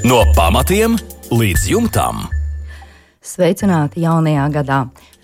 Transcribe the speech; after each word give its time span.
No 0.00 0.22
pamatiem 0.32 0.94
līdz 1.28 1.66
jumtam. 1.68 2.22
Sveicināti 3.20 4.00
jaunajā 4.00 4.46
gadā! 4.54 4.78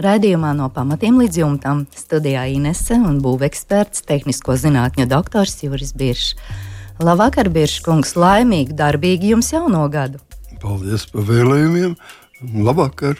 Radījumā 0.04 0.50
no 0.58 0.67
pamatiem 0.68 1.17
līdz 1.22 1.38
jumtam 1.41 1.79
studijā 1.96 2.42
Inese 2.52 2.99
un 3.00 3.23
būveksperts, 3.25 4.04
tehnisko 4.04 4.58
zinātņu 4.60 5.07
doktors 5.08 5.57
Juris 5.65 5.94
Biršs. 5.97 6.34
Labvakar, 7.00 7.49
Biršs 7.54 7.81
kungs, 7.86 8.12
laimīgi, 8.20 8.77
darbīgi 8.77 9.32
jums 9.32 9.48
jauno 9.54 9.86
gadu! 9.89 10.21
Paldies 10.61 11.09
par 11.09 11.25
vēlējumiem! 11.31 11.97
Labvakar! 12.61 13.17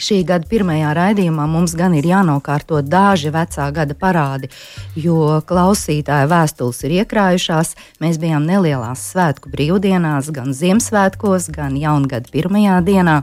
Šī 0.00 0.22
gada 0.24 0.48
pirmajā 0.48 0.94
raidījumā 0.96 1.44
mums 1.50 1.74
gan 1.76 1.92
ir 1.98 2.06
jānokārto 2.08 2.80
daži 2.80 3.32
vecā 3.34 3.66
gada 3.76 3.96
parādi, 3.98 4.48
jo 4.96 5.40
klausītāja 5.46 6.28
vēstules 6.30 6.80
ir 6.88 6.94
iekrājušās. 7.02 7.74
Mēs 8.00 8.20
bijām 8.22 8.46
nelielās 8.48 9.04
svētku 9.12 9.52
brīvdienās, 9.52 10.30
gan 10.32 10.54
Ziemassvētkos, 10.56 11.50
gan 11.52 11.76
Jaungada 11.76 12.32
pirmajā 12.32 12.78
dienā. 12.86 13.18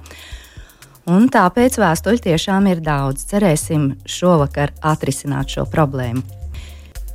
Un 1.08 1.30
tāpēc 1.32 1.80
vēstuļu 1.82 2.22
tiešām 2.28 2.68
ir 2.70 2.84
daudz. 2.84 3.26
Cerēsim 3.30 3.96
šovakar 4.06 4.76
atrisināt 4.86 5.56
šo 5.56 5.66
problēmu. 5.72 6.22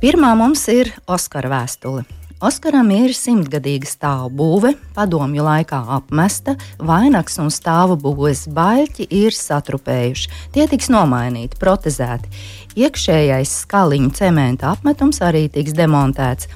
Pirmā 0.03 0.33
mums 0.35 0.65
ir 0.73 0.91
Oskara 1.07 1.53
vēstule. 1.53 2.03
Oskaram 2.43 2.89
ir 2.91 3.13
simtgadīga 3.15 3.87
stāvu 3.87 4.27
būve, 4.35 4.73
padomju 4.97 5.45
laikā 5.45 5.77
apmesta, 5.95 6.57
vainags 6.75 7.37
un 7.39 7.47
stāvu 7.47 7.95
būves 8.01 8.49
baļķi 8.51 9.05
ir 9.15 9.37
satrupējuši. 9.37 10.31
Tie 10.51 10.65
tiks 10.67 10.89
nomainīti, 10.91 11.55
protezēti. 11.61 12.33
Iekšējais 12.83 13.53
skaliņu 13.63 14.11
cementa 14.19 14.73
apmetums 14.73 15.21
arī 15.23 15.45
tiks 15.53 15.71
demontēts. 15.77 16.49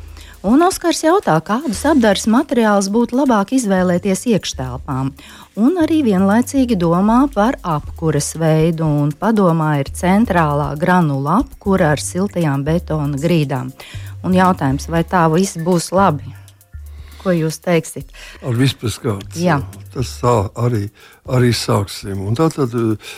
Un 0.48 0.62
Oskars 0.62 1.00
jautā, 1.06 1.38
kādus 1.42 1.80
apgādes 1.88 2.28
materiālus 2.30 2.92
būtu 2.92 3.18
labāk 3.22 3.56
izvēlēties 3.56 4.26
iekštelpām. 4.34 5.14
Un 5.56 5.80
arī 5.82 6.02
vienlaicīgi 6.06 6.76
domā 6.78 7.24
par 7.34 7.58
apkures 7.64 8.34
veidu, 8.38 8.86
un 8.86 9.16
padomā 9.16 9.78
ir 9.80 9.94
centrālā 9.96 10.74
granula 10.80 11.40
apkura 11.46 11.94
ar 11.96 12.04
siltajām 12.04 12.68
betona 12.68 13.18
grīdām. 13.24 13.72
Un 14.26 14.36
jautājums, 14.36 14.88
vai 14.90 15.04
tā 15.08 15.26
viss 15.34 15.60
būs 15.62 15.92
labi? 15.96 16.34
Ko 17.22 17.34
jūs 17.34 17.58
teiksiet? 17.64 18.12
Ar 18.46 18.56
vispārkārt. 18.56 19.36
Tas 19.94 20.14
tā 20.22 20.36
arī, 20.62 20.86
arī 21.34 21.50
sāksim. 21.56 22.22
Un 22.30 22.38
tātad 22.38 22.74
eh, 22.78 23.12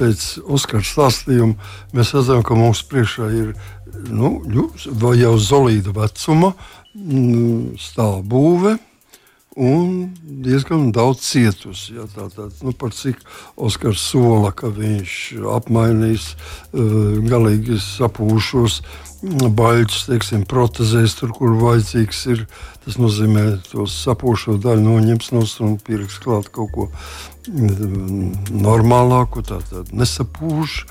pēc 0.00 0.24
Oskara 0.44 0.84
stāstījuma 0.84 1.54
mēs 1.96 2.14
redzam, 2.16 2.42
ka 2.46 2.56
mums 2.58 2.82
priekšā 2.88 3.30
ir 3.36 3.54
nu, 4.10 4.40
jau 5.16 5.34
zolīda 5.40 5.94
vecuma 5.96 6.52
mm, 6.96 7.76
stāvbūve 7.80 8.76
un 9.56 10.12
diezgan 10.22 10.90
daudz 10.92 11.24
cietusi. 11.24 11.96
Ja, 11.96 12.04
tātad, 12.12 12.52
nu, 12.60 12.74
par 12.76 12.92
cik 12.92 13.22
Oskars 13.56 14.04
sola, 14.12 14.52
ka 14.52 14.68
viņš 14.68 15.16
apmainīs 15.56 16.34
uh, 16.36 17.16
galīgi 17.24 17.80
sapūšos 17.80 18.82
baļķus, 19.56 20.02
teiksim, 20.10 20.44
protezēs 20.48 21.16
tur, 21.18 21.32
kur 21.36 21.56
vajadzīgs 21.60 22.24
ir. 22.34 22.44
Tas 22.84 22.98
nozīmē, 23.00 23.46
to 23.72 23.86
sapūšo 23.90 24.58
daļu 24.62 24.84
noņems 24.84 25.32
no 25.34 25.42
un 25.64 25.78
pieliks 25.82 26.20
klāt 26.22 26.52
kaut 26.54 26.70
ko 26.74 26.88
mm, 27.48 28.60
normālāku, 28.62 29.42
tātad 29.46 29.90
nesapūšu. 29.96 30.86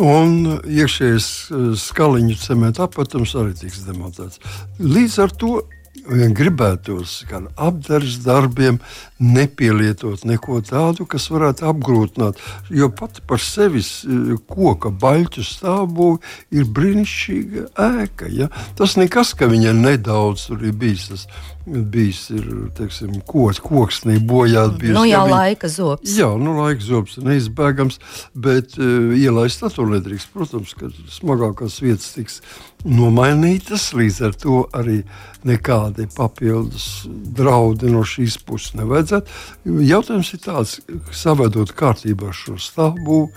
Un 0.00 0.56
iekšējais 0.64 1.28
skaliņu 1.76 2.38
cementa 2.40 2.86
apatums 2.88 3.36
arī 3.36 3.52
tiks 3.60 3.84
demontēts. 3.84 4.40
Līdz 4.80 5.18
ar 5.20 5.34
to 5.36 5.58
vien 5.92 6.32
gribētos 6.34 7.22
gan 7.28 7.48
apgādes 7.60 8.18
darbiem 8.24 8.78
nepielietot 9.22 10.24
neko 10.26 10.60
tādu, 10.66 11.06
kas 11.06 11.28
varētu 11.30 11.68
apgrūtināt. 11.68 12.40
Jo 12.72 12.88
pat 12.96 13.20
par 13.28 13.42
sevi 13.42 13.82
e, 13.82 14.38
koka 14.48 14.90
baļķu 15.02 15.44
stāvbūve 15.46 16.18
ir 16.56 16.68
brīnišķīga 16.78 17.66
ēka. 17.86 18.30
Ja? 18.32 18.48
Tas 18.78 18.96
nekas, 18.98 19.34
ka 19.38 19.50
viņa 19.52 19.76
nedaudz 19.78 20.48
tur 20.48 20.64
ir 20.64 20.74
bijis. 20.80 21.10
Tas, 21.12 21.26
bijis 21.66 22.24
ir 22.34 22.48
teiksim, 22.78 23.20
koks, 23.28 23.60
koksnī 23.62 24.18
bojāts. 24.26 24.80
Nu, 24.82 25.04
jā, 25.06 25.18
ja 25.18 25.24
viņa, 25.26 25.36
laika 25.36 25.70
zobs. 25.72 26.16
Jā, 26.18 26.32
nu, 26.40 26.56
laika 26.58 26.82
zobs 26.86 27.18
ir 27.18 27.28
neizbēgams, 27.28 28.00
bet 28.34 28.78
uh, 28.80 29.12
ielaist 29.18 29.62
to 29.62 29.86
nedrīkst. 29.88 30.32
Protams, 30.34 30.74
ka 30.78 30.90
smagākās 31.12 31.78
vietas 31.84 32.12
tiks 32.16 32.40
nomainītas, 32.82 33.92
līdz 33.94 34.22
ar 34.26 34.38
to 34.42 34.64
arī 34.74 35.02
nekādi 35.46 36.08
papildus 36.14 37.04
draudi 37.06 37.90
no 37.90 38.02
šīs 38.06 38.40
puses 38.46 38.74
nevajadzētu 38.78 39.02
vajadzētu. 39.02 39.84
Jautājums 39.86 40.32
ir 40.34 40.42
tāds, 40.42 40.76
savedot 41.14 41.72
kārtībā 41.76 42.32
šo 42.32 42.56
stāvbūvu, 42.60 43.30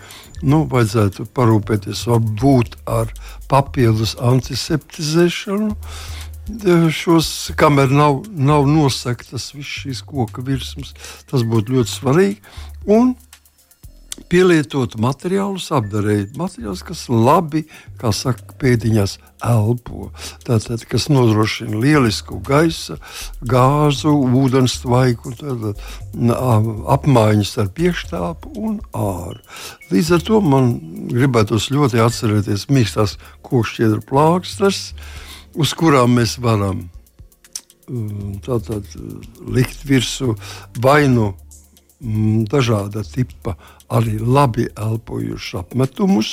nu, 0.44 0.64
vajadzētu 0.72 1.28
parūpēties 1.36 2.06
varbūt 2.10 2.78
ar 2.86 3.12
papildus 3.52 4.16
antiseptizēšanu. 4.20 5.76
Šos, 6.94 7.52
kamēr 7.58 7.90
nav, 7.90 8.20
nav 8.30 8.68
nosegtas 8.70 9.50
visas 9.56 9.78
šīs 9.82 10.02
koka 10.06 10.44
virsmas, 10.46 10.94
tas 11.30 11.42
būtu 11.42 11.80
ļoti 11.80 11.90
svarīgi. 11.92 12.58
Un 12.86 13.16
pielietot 14.32 14.96
materiālus, 15.02 15.68
apdarīt 15.76 16.38
materiālus, 16.40 16.84
kas 16.86 17.06
labi, 17.10 17.66
kā 18.00 18.12
saka, 18.16 18.56
pēdiņās 18.62 19.18
elpo. 19.46 20.12
Tātad, 20.46 20.86
kas 20.90 21.10
nodrošina 21.12 21.82
lielisku 21.82 22.40
gaisa, 22.46 22.98
gāzu, 23.42 24.14
ūdens 24.14 24.78
tvaiku, 24.86 25.34
tātad, 25.42 25.82
apmaiņas 26.96 27.58
ar 27.64 27.74
piekštāpu 27.76 28.56
un 28.62 28.80
āru. 28.96 29.42
Līdz 29.92 30.16
ar 30.18 30.26
to 30.30 30.42
man 30.46 30.74
gribētos 31.12 31.70
ļoti 31.74 32.02
atcerēties 32.06 32.70
mīkstās 32.72 33.18
kokšķiedru 33.46 34.06
plāksnes, 34.10 34.92
uz 35.56 35.74
kurām 35.78 36.20
mēs 36.20 36.38
varam 36.42 36.86
tātad, 38.46 38.86
likt 39.46 39.84
virsū 39.86 40.34
vainu 40.82 41.34
Mm, 42.04 42.44
dažāda 42.52 43.02
tipa 43.08 43.56
arī 43.90 44.18
labi 44.20 44.68
elpojušus 44.76 45.56
apmetumus. 45.62 46.32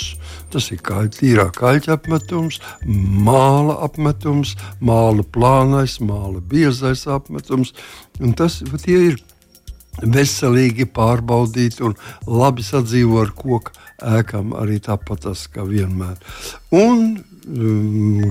Tas 0.50 0.66
ir 0.75 0.82
kā 0.84 1.05
tīrā 1.15 1.47
kaļķa 1.55 1.94
apmetums, 1.94 2.59
māla 2.84 3.78
apmetums, 3.87 4.56
māla 4.82 5.22
plānais, 5.22 6.00
māla 6.03 6.43
biezais 6.43 7.06
apmetums. 7.06 7.72
Un 8.21 8.34
tas 8.34 8.59
ir 8.91 9.16
veselīgi 10.03 10.88
pārbaudīti 10.91 11.87
un 11.87 11.94
labi 12.27 12.66
sadzīvo 12.66 13.22
ar 13.22 13.31
koku 13.37 13.72
ēkām 14.03 14.56
arī 14.59 14.81
tāpat 14.82 15.28
tas 15.28 15.47
kā 15.47 15.62
vienmēr. 15.69 16.19
Un 16.75 17.22
um, 17.22 17.31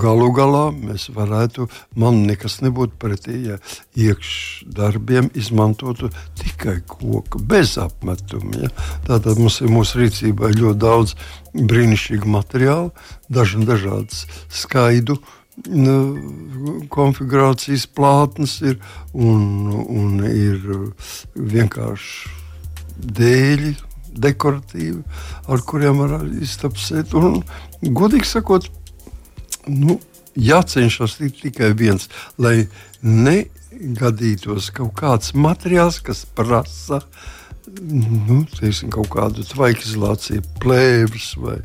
galu 0.01 0.29
galā 0.35 0.63
mēs 0.75 1.09
varētu, 1.11 1.67
man 1.99 2.21
nekas 2.27 2.59
nebūtu 2.63 2.95
pretī, 3.01 3.37
ja 3.49 3.57
iekšdarbiem 3.99 5.31
izmantotu 5.35 6.11
tikai 6.39 6.79
koku 6.87 7.41
bez 7.43 7.77
apmetuma. 7.81 8.65
Ja? 8.65 8.71
Tātad 9.09 9.41
mums 9.41 9.59
ir 9.61 9.71
mūsu 9.73 10.01
rīcībā 10.03 10.53
ļoti 10.55 10.79
daudz 10.79 11.15
brīnišķīgu 11.53 12.31
materiālu, 12.31 12.91
daži 13.29 13.65
dažādas 13.67 14.25
skaidu 14.47 15.19
konfigurācijas 16.89 17.85
plātnes 17.91 18.61
ir 18.63 18.77
un, 19.13 19.67
un 19.83 20.23
ir 20.25 20.61
vienkārši 21.35 22.29
dēļi, 23.01 23.75
dekoratīvi, 24.11 25.01
ar 25.47 25.63
kuriem 25.67 26.01
var 26.01 26.17
iztapsēt. 26.41 27.13
Un, 27.15 27.41
godīgi 27.81 28.27
sakot, 28.27 28.67
nu, 29.67 29.99
jācenšas 30.35 31.19
tikai 31.41 31.73
viens, 31.77 32.07
lai 32.37 32.67
negadītos 33.01 34.71
kaut 34.75 34.93
kāds 34.99 35.33
materiāls, 35.35 35.99
kas 36.05 36.25
prasa 36.25 37.01
nu, 37.81 38.41
teiksim, 38.57 38.91
kaut 38.91 39.09
kādu 39.13 39.45
tvaikizolāciju, 39.47 40.43
plēvis 40.61 41.31
vai, 41.39 41.57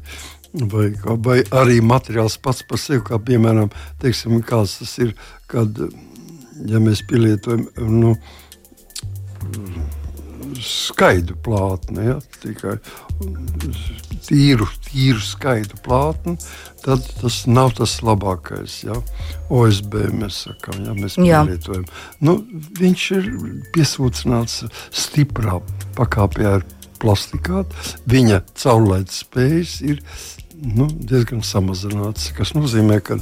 vai, 0.73 0.91
vai 1.25 1.39
arī 1.57 1.81
materiāls 1.83 2.39
pats 2.43 2.63
par 2.69 2.81
sevi, 2.81 3.03
kā 3.07 3.19
piemēram, 3.19 3.73
teiksim, 4.03 4.39
tas 4.47 4.99
ir, 5.03 5.15
kad 5.51 5.81
ja 6.65 6.81
mēs 6.83 7.03
pielietojam. 7.09 7.67
Nu, 7.77 8.15
skaidru 10.65 11.37
plātni, 11.45 12.07
ja, 12.09 12.17
tikai 12.43 12.77
tīru, 14.27 14.67
tīru 14.89 15.23
skaidru 15.23 15.79
plātni, 15.85 16.37
tad 16.85 17.05
tas 17.21 17.43
nav 17.51 17.75
tas 17.79 17.99
labākais. 18.07 18.79
Ja. 18.87 18.99
OSB 19.53 19.99
mēs 20.17 20.43
sakām, 20.47 20.81
ja 20.87 20.95
mēs 20.97 21.19
pielietojam. 21.21 21.87
Nu, 22.25 22.39
viņš 22.81 23.07
ir 23.19 23.29
piesūcināts 23.77 24.65
stiprā 24.95 25.61
pakāpē 25.99 26.49
ar 26.57 26.67
plastikātu. 27.03 27.77
Viņa 28.11 28.43
caurlaides 28.57 29.23
spējas 29.25 29.79
ir 29.87 30.03
nu, 30.57 30.89
diezgan 30.89 31.45
samazināts, 31.45 32.33
kas 32.37 32.55
nozīmē, 32.57 33.01
ka 33.05 33.21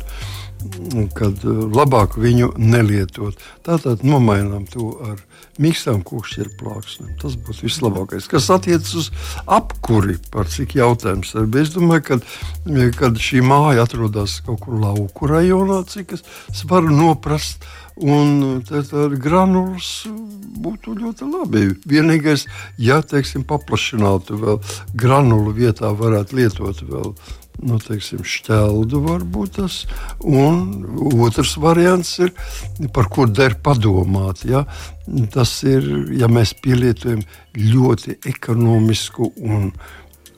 kad 1.14 1.44
uh, 1.44 1.64
labāk 1.72 2.16
viņu 2.20 2.54
nelietot. 2.60 3.38
Tātad 3.66 4.04
nomainām 4.06 4.64
to 4.70 4.90
ar 5.04 5.20
mīkstām 5.62 6.02
kokšķieru 6.06 6.54
plāksnēm. 6.60 7.12
Tas 7.20 7.36
būtu 7.36 7.66
vislabākais. 7.66 8.28
Kas 8.30 8.48
attiecas 8.54 8.94
uz 8.98 9.10
apkuri, 9.44 10.16
par 10.32 10.48
cik 10.50 10.76
jautājums 10.78 11.34
ir. 11.36 11.48
Es 11.60 11.74
domāju, 11.74 12.06
ka 12.08 12.18
kad 12.98 13.20
šī 13.20 13.44
māja 13.44 13.84
atrodas 13.84 14.40
kaut 14.46 14.62
kur 14.64 14.80
lauku 14.80 15.30
rajonā, 15.30 15.82
cik 15.90 16.16
es 16.16 16.64
varu 16.70 16.94
noprast. 16.94 17.66
Un 17.94 18.58
tāda 18.66 19.06
granulas 19.14 20.02
būtu 20.64 20.96
ļoti 20.98 21.28
labi. 21.30 21.62
Vienīgais, 21.86 22.48
ja 22.82 22.98
teiksim, 23.06 23.44
paplašinātu 23.46 24.40
vēl 24.40 24.60
granulu 24.98 25.54
vietā, 25.54 25.92
varētu 25.94 26.40
lietot 26.40 26.82
vēl 26.88 27.12
nu, 27.62 27.78
teiksim, 27.78 28.24
šķeldu 28.26 29.00
varbūt 29.04 29.58
tas. 29.60 29.80
Un 30.26 30.84
otrs 31.22 31.54
variants 31.62 32.16
ir, 32.22 32.32
par 32.94 33.08
ko 33.12 33.28
der 33.30 33.56
padomāt. 33.62 34.44
Ja? 34.48 34.64
Tas 35.34 35.56
ir, 35.68 35.86
ja 36.18 36.28
mēs 36.30 36.54
pielietojam 36.64 37.22
ļoti 37.54 38.18
ekonomisku 38.34 39.30
un, 39.38 39.70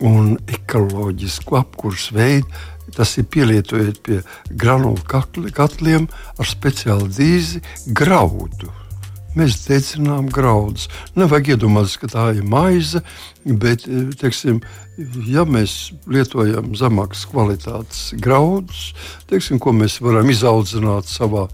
un 0.04 0.34
ekoloģisku 0.58 1.60
apkursu 1.62 2.18
veidu. 2.18 2.64
Tas 2.94 3.16
ir 3.18 3.26
pielietojot 3.32 4.00
pie 4.06 4.22
granulu 4.50 5.02
katliem 5.06 6.06
ar 6.38 6.46
speciālu 6.46 7.10
dīzi 7.10 7.62
graudu. 7.86 8.70
Mēs 9.36 9.58
dedzinām 9.66 10.30
graudus. 10.32 10.86
Nevajag 11.18 11.56
iedomāties, 11.56 11.98
ka 12.00 12.08
tā 12.08 12.30
ir 12.38 12.46
maize, 12.48 13.02
bet, 13.44 13.84
eh, 13.84 14.08
teiksim, 14.16 14.62
ja 15.28 15.44
mēs 15.44 15.92
lietojam 16.08 16.72
zemākas 16.72 17.26
kvalitātes 17.28 18.14
graudus, 18.16 18.94
teiksim, 19.28 19.60
ko 19.60 19.74
mēs 19.76 20.00
varam 20.00 20.30
izaudzināt 20.32 21.04
savā 21.04 21.50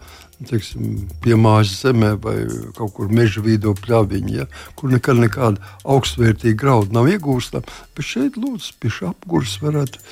teiksim, 0.48 1.08
pie 1.22 1.36
mājas 1.38 1.74
zemē 1.82 2.12
vai 2.22 2.36
kaut 2.76 2.94
kur 2.96 3.10
meža 3.12 3.42
vidū 3.44 3.74
pļāviņā, 3.78 4.34
ja, 4.34 4.46
kur 4.78 4.92
nekad 4.92 5.20
nekāda 5.20 5.72
augstvērtīga 5.82 6.58
grauda 6.58 6.98
nav 6.98 7.10
iegūstama. 7.12 7.66
Bet 7.96 8.08
šeit, 8.08 8.38
lūdzu, 8.40 8.74
pie 8.82 8.92
šī 8.92 9.10
apgūras 9.12 9.58
varētu 9.62 10.02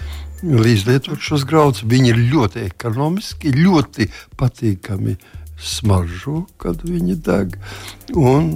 līdzlietot 0.43 1.21
šos 1.21 1.45
graudus. 1.49 1.85
Viņi 1.89 2.13
ir 2.13 2.23
ļoti 2.33 2.65
ekonomiski, 2.69 3.53
ļoti 3.57 4.09
patīkami 4.41 5.17
smaržo, 5.61 6.47
kad 6.61 6.81
viņi 6.87 7.19
deg. 7.25 7.57
Un 8.17 8.51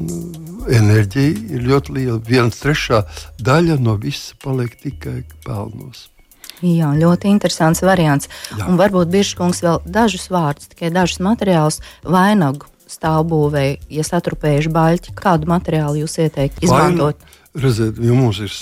enerģija 0.72 1.56
ir 1.56 1.68
ļoti 1.68 1.96
liela. 1.98 2.18
Viena 2.24 2.52
trešā 2.52 3.04
daļa 3.44 3.78
no 3.84 3.98
visa 4.00 4.36
paliek 4.42 4.74
tikai 4.80 5.22
pelnos. 5.44 6.08
Jā, 6.64 6.92
ļoti 6.96 7.28
interesants 7.28 7.82
variants. 7.84 8.30
Jā. 8.54 8.68
Un 8.70 8.78
varbūt 8.80 9.10
Biržkungs 9.12 9.60
vēl 9.64 9.82
dažus 9.84 10.30
vārdus, 10.32 10.70
tikai 10.72 10.92
dažus 10.94 11.20
materiālus 11.24 11.80
vainagu 12.06 12.70
stāvbūvēi, 12.88 13.78
ja 13.92 14.04
satrupējuši 14.06 14.72
baļķi. 14.72 15.14
Kādu 15.18 15.50
materiālu 15.50 16.04
jūs 16.04 16.16
ieteiktu 16.22 16.64
izmantot? 16.64 17.20
Vainu, 17.20 17.64
redziet, 17.64 18.00
ja 18.00 18.16
mums 18.16 18.40
ir 18.44 18.54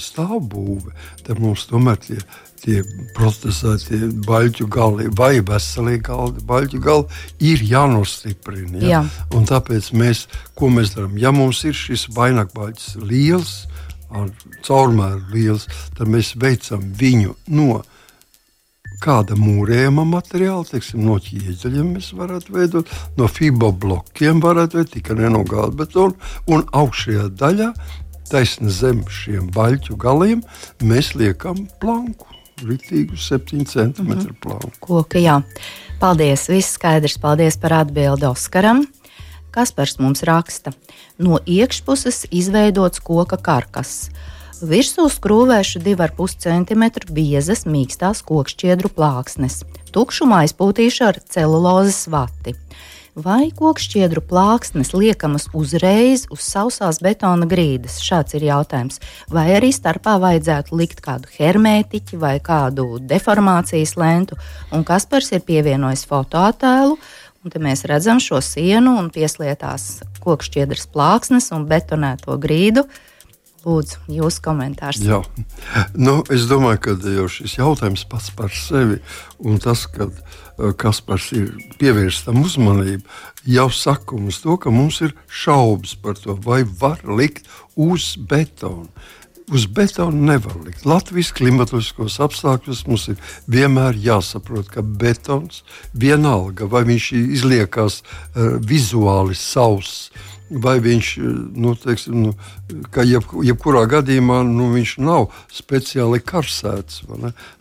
stāvbūve, 0.00 0.94
tad 1.26 1.42
mums 1.42 1.66
tomēr 1.70 2.00
tie 2.00 2.20
tie 2.64 2.80
protestētie 3.16 4.08
baļķu 4.24 4.66
gali 4.72 5.08
vai 5.18 5.38
veselīgi 5.44 6.02
galdi, 6.08 6.44
baļķu 6.48 6.80
gali 6.84 7.22
ir 7.52 7.64
jānostiprina. 7.68 8.80
Ja? 8.80 8.88
Jā. 8.88 9.02
Un 9.36 9.48
tāpēc 9.48 9.92
mēs, 9.96 10.26
ko 10.58 10.72
mēs 10.72 10.94
darām? 10.96 11.18
Ja 11.20 11.34
mums 11.34 11.62
ir 11.68 11.76
šis 11.76 12.08
vainagbaļķis 12.16 13.00
liels, 13.04 13.56
caurmēr 14.64 15.18
liels, 15.34 15.66
tad 15.98 16.10
mēs 16.12 16.34
veicam 16.40 16.84
viņu 16.98 17.34
no 17.54 17.82
kāda 19.04 19.36
mūrējuma 19.36 20.04
materiāla, 20.08 20.64
teiksim, 20.68 21.02
no 21.04 21.18
ķieģeļiem 21.20 21.90
mēs 21.96 22.12
varētu 22.16 22.54
veidot, 22.54 22.92
no 23.18 23.28
fiboblokiem 23.28 24.40
varētu 24.44 24.78
veidot, 24.78 24.94
tikai 24.94 25.18
ne 25.18 25.32
no 25.34 25.42
gāda 25.48 25.74
betona, 25.82 26.30
un 26.48 26.64
augšējā 26.72 27.26
daļā, 27.40 27.72
taisni 28.30 28.72
zem 28.72 29.02
šiem 29.12 29.50
baļķu 29.52 29.98
galiem, 30.00 30.40
mēs 30.80 31.12
liekam 31.18 31.66
planku 31.82 32.33
ritīgu 32.68 33.16
7 33.16 33.64
cm 33.64 34.02
mm 34.02 34.12
-hmm. 34.12 34.34
plānu. 34.40 34.70
Koka, 34.80 35.18
jā. 35.18 35.42
Paldies, 36.00 36.48
viss 36.48 36.74
skaidrs. 36.74 37.18
Paldies 37.18 37.56
par 37.56 37.72
atbildi 37.72 38.26
Oskaram. 38.26 38.86
Kaspars 39.50 39.98
mums 39.98 40.22
raksta, 40.22 40.72
no 41.18 41.38
iekšpuses 41.46 42.26
izveidots 42.30 43.00
koka 43.00 43.36
karkas. 43.36 44.10
Virsū 44.62 45.06
skrūvēšu 45.10 45.80
2,5 45.84 46.38
cm 46.42 46.84
biezas 47.14 47.64
mīkstās 47.66 48.22
kokšķiedru 48.26 48.88
plāksnes. 48.88 49.62
Tukšumā 49.92 50.44
izpūtīšu 50.48 51.04
ar 51.04 51.20
celulozes 51.30 52.06
vati 52.08 52.54
vai 53.14 53.48
kokšķiedru 53.54 54.22
plāksnes 54.26 54.92
liekamas 54.94 55.46
uzreiz 55.54 56.26
uz 56.34 56.42
sausās 56.44 57.00
betona 57.04 57.46
grīdas? 57.48 58.00
Šāds 58.02 58.34
ir 58.38 58.46
jautājums. 58.48 59.00
Vai 59.30 59.46
arī 59.56 59.70
starpā 59.74 60.16
vajadzētu 60.22 60.76
likt 60.78 61.02
kādu 61.04 61.30
hermētiķi 61.36 62.18
vai 62.20 62.36
kādu 62.42 62.98
deformācijas 63.00 63.94
lentu, 64.00 64.38
un 64.74 64.84
Kaspars 64.86 65.32
ir 65.32 65.44
pievienojis 65.46 66.06
fotoattēlu. 66.10 66.98
Un 67.44 67.52
te 67.52 67.60
mēs 67.60 67.84
redzam 67.84 68.22
šo 68.24 68.38
sienu 68.40 68.94
un 68.96 69.10
pieslietās 69.12 70.00
kokšķiedras 70.24 70.86
plāksnes 70.94 71.50
un 71.52 71.66
betonēto 71.68 72.38
grīdu. 72.40 72.86
Lūdzu, 73.64 74.00
jūsu 74.12 74.42
komentārs. 74.44 75.00
Jā. 75.00 75.22
Nu, 75.96 76.18
es 76.32 76.44
domāju, 76.50 76.80
ka 76.84 76.96
jau 77.14 77.28
šis 77.32 77.56
jautājums 77.56 78.04
pats 78.08 78.28
par 78.36 78.52
sevi 78.52 78.98
un 79.40 79.60
tas, 79.60 79.86
ka 79.88 80.08
eh, 80.08 80.34
Kaspars 80.78 81.32
ir 81.34 81.50
pievērst 81.80 82.28
tam 82.28 82.44
uzmanību, 82.44 83.02
jau 83.50 83.66
saka 83.74 84.16
mums 84.18 84.40
to, 84.44 84.56
ka 84.60 84.70
mums 84.70 85.00
ir 85.02 85.14
šaubas 85.26 85.96
par 85.98 86.18
to, 86.20 86.36
vai 86.46 86.62
var 86.64 87.02
likt 87.04 87.48
uz 87.74 88.14
betonu. 88.16 88.88
Uz 89.52 89.66
betonu 89.68 90.24
nevar 90.24 90.54
likt. 90.64 90.86
Latvijas 90.88 91.34
klimatiskos 91.36 92.16
apstākļos 92.24 92.86
mums 92.88 93.10
ir 93.12 93.18
vienmēr 93.50 93.98
jāsaprot, 94.00 94.70
ka 94.72 94.80
betons 94.80 95.60
vienalga, 95.92 96.64
vai 96.70 96.86
viņš 96.88 97.10
izliekās 97.18 98.00
uh, 98.00 98.56
vizuāli 98.64 99.36
sauss 99.36 100.08
vai 100.50 100.76
viņš, 100.82 101.10
nu, 101.56 101.72
teiksim, 101.80 102.26
nu, 102.26 102.32
ka 102.92 103.04
jeb, 103.06 103.26
jebkurā 103.46 103.84
gadījumā 103.90 104.42
nu, 104.48 104.68
viņš 104.74 104.96
nav 105.04 105.30
speciāli 105.52 106.20
karsēts, 106.24 107.02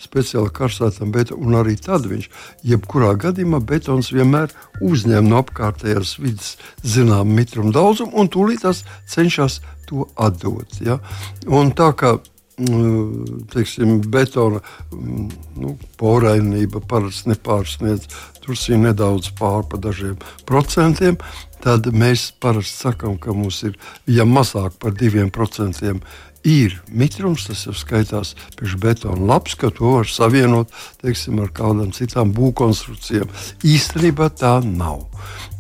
speciāli 0.04 0.52
karsētam, 0.54 1.14
bet 1.16 1.32
arī 1.34 1.78
tad 1.80 2.08
viņš, 2.10 2.30
jebkurā 2.68 3.14
gadījumā 3.20 3.62
betons 3.64 4.12
vienmēr 4.14 4.52
uzņem 4.84 5.30
no 5.30 5.40
apkārtējās 5.44 6.18
vidas 6.20 6.58
zināmu 6.84 7.40
mitrumu 7.40 7.74
daudzumu 7.76 8.20
un 8.20 8.30
tūlīt 8.32 8.66
tas 8.68 8.84
cenšas 9.10 9.62
to 9.88 10.08
atdot. 10.16 10.80
Ja? 10.84 11.00
Un 11.48 11.72
tā 11.78 11.92
kā 11.98 12.18
mm, 12.60 13.48
teiksim, 13.54 14.02
betona 14.12 14.62
mm, 14.92 15.30
nu, 15.62 15.76
porainība 16.00 16.82
parasti 16.88 17.32
nepārsniedz 17.32 18.08
tur 18.44 18.60
nedaudz 18.78 19.32
pār 19.40 19.64
pa 19.70 19.80
dažiem 19.82 20.20
procentiem 20.46 21.18
tad 21.64 21.88
mēs 21.96 22.28
parasti 22.44 22.88
sakām, 22.88 23.18
ka 23.22 23.34
mums 23.36 23.62
ir 23.68 23.78
ja 24.10 24.28
mazāk 24.28 24.76
par 24.82 24.96
diviem 25.00 25.32
procentiem. 25.34 26.04
Ir 26.44 26.76
mitrums, 26.92 27.46
tas 27.48 27.62
jau 27.64 27.72
skaitās 27.78 28.34
pēc 28.60 28.74
betona 28.84 29.30
labs, 29.30 29.56
ka 29.56 29.70
to 29.72 29.94
var 29.96 30.10
savienot 30.12 30.74
teiksim, 31.00 31.40
ar 31.40 31.54
kādām 31.56 31.94
citām 31.96 32.34
būvkonstrukcijām. 32.36 33.32
Īstenībā 33.64 34.28
tā 34.36 34.58
nav. 34.66 35.06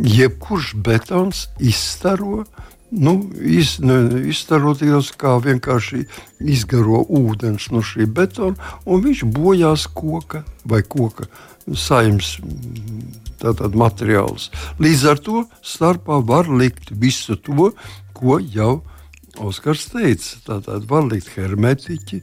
Jebkurš 0.03 0.73
betons 0.83 1.45
izstaro 1.63 2.43
nu, 2.91 3.15
iz, 3.39 3.77
ne, 3.81 3.95
izstaroties, 4.29 5.13
kā 5.17 5.37
vienkārši 5.41 6.03
izgaro 6.51 6.99
ūdens 7.07 7.71
no 7.73 7.81
šī 7.81 8.05
betona, 8.05 8.75
un 8.85 9.01
viņš 9.07 9.23
bojās 9.33 9.87
koka 9.87 10.43
vai 10.67 10.83
koka 10.83 11.31
saimnes 11.71 12.37
tātad, 13.43 13.75
materiāls. 13.77 14.49
Līdz 14.81 15.05
ar 15.11 15.21
to 15.23 15.43
starpā 15.65 16.19
var 16.25 16.49
likt 16.51 16.91
visu 16.91 17.37
to, 17.39 17.71
ko 18.15 18.39
jau 18.39 18.81
Oskars 19.41 19.87
teica. 19.89 20.37
Tātad 20.45 20.85
var 20.89 21.07
likt 21.09 21.31
hermetiķi. 21.33 22.21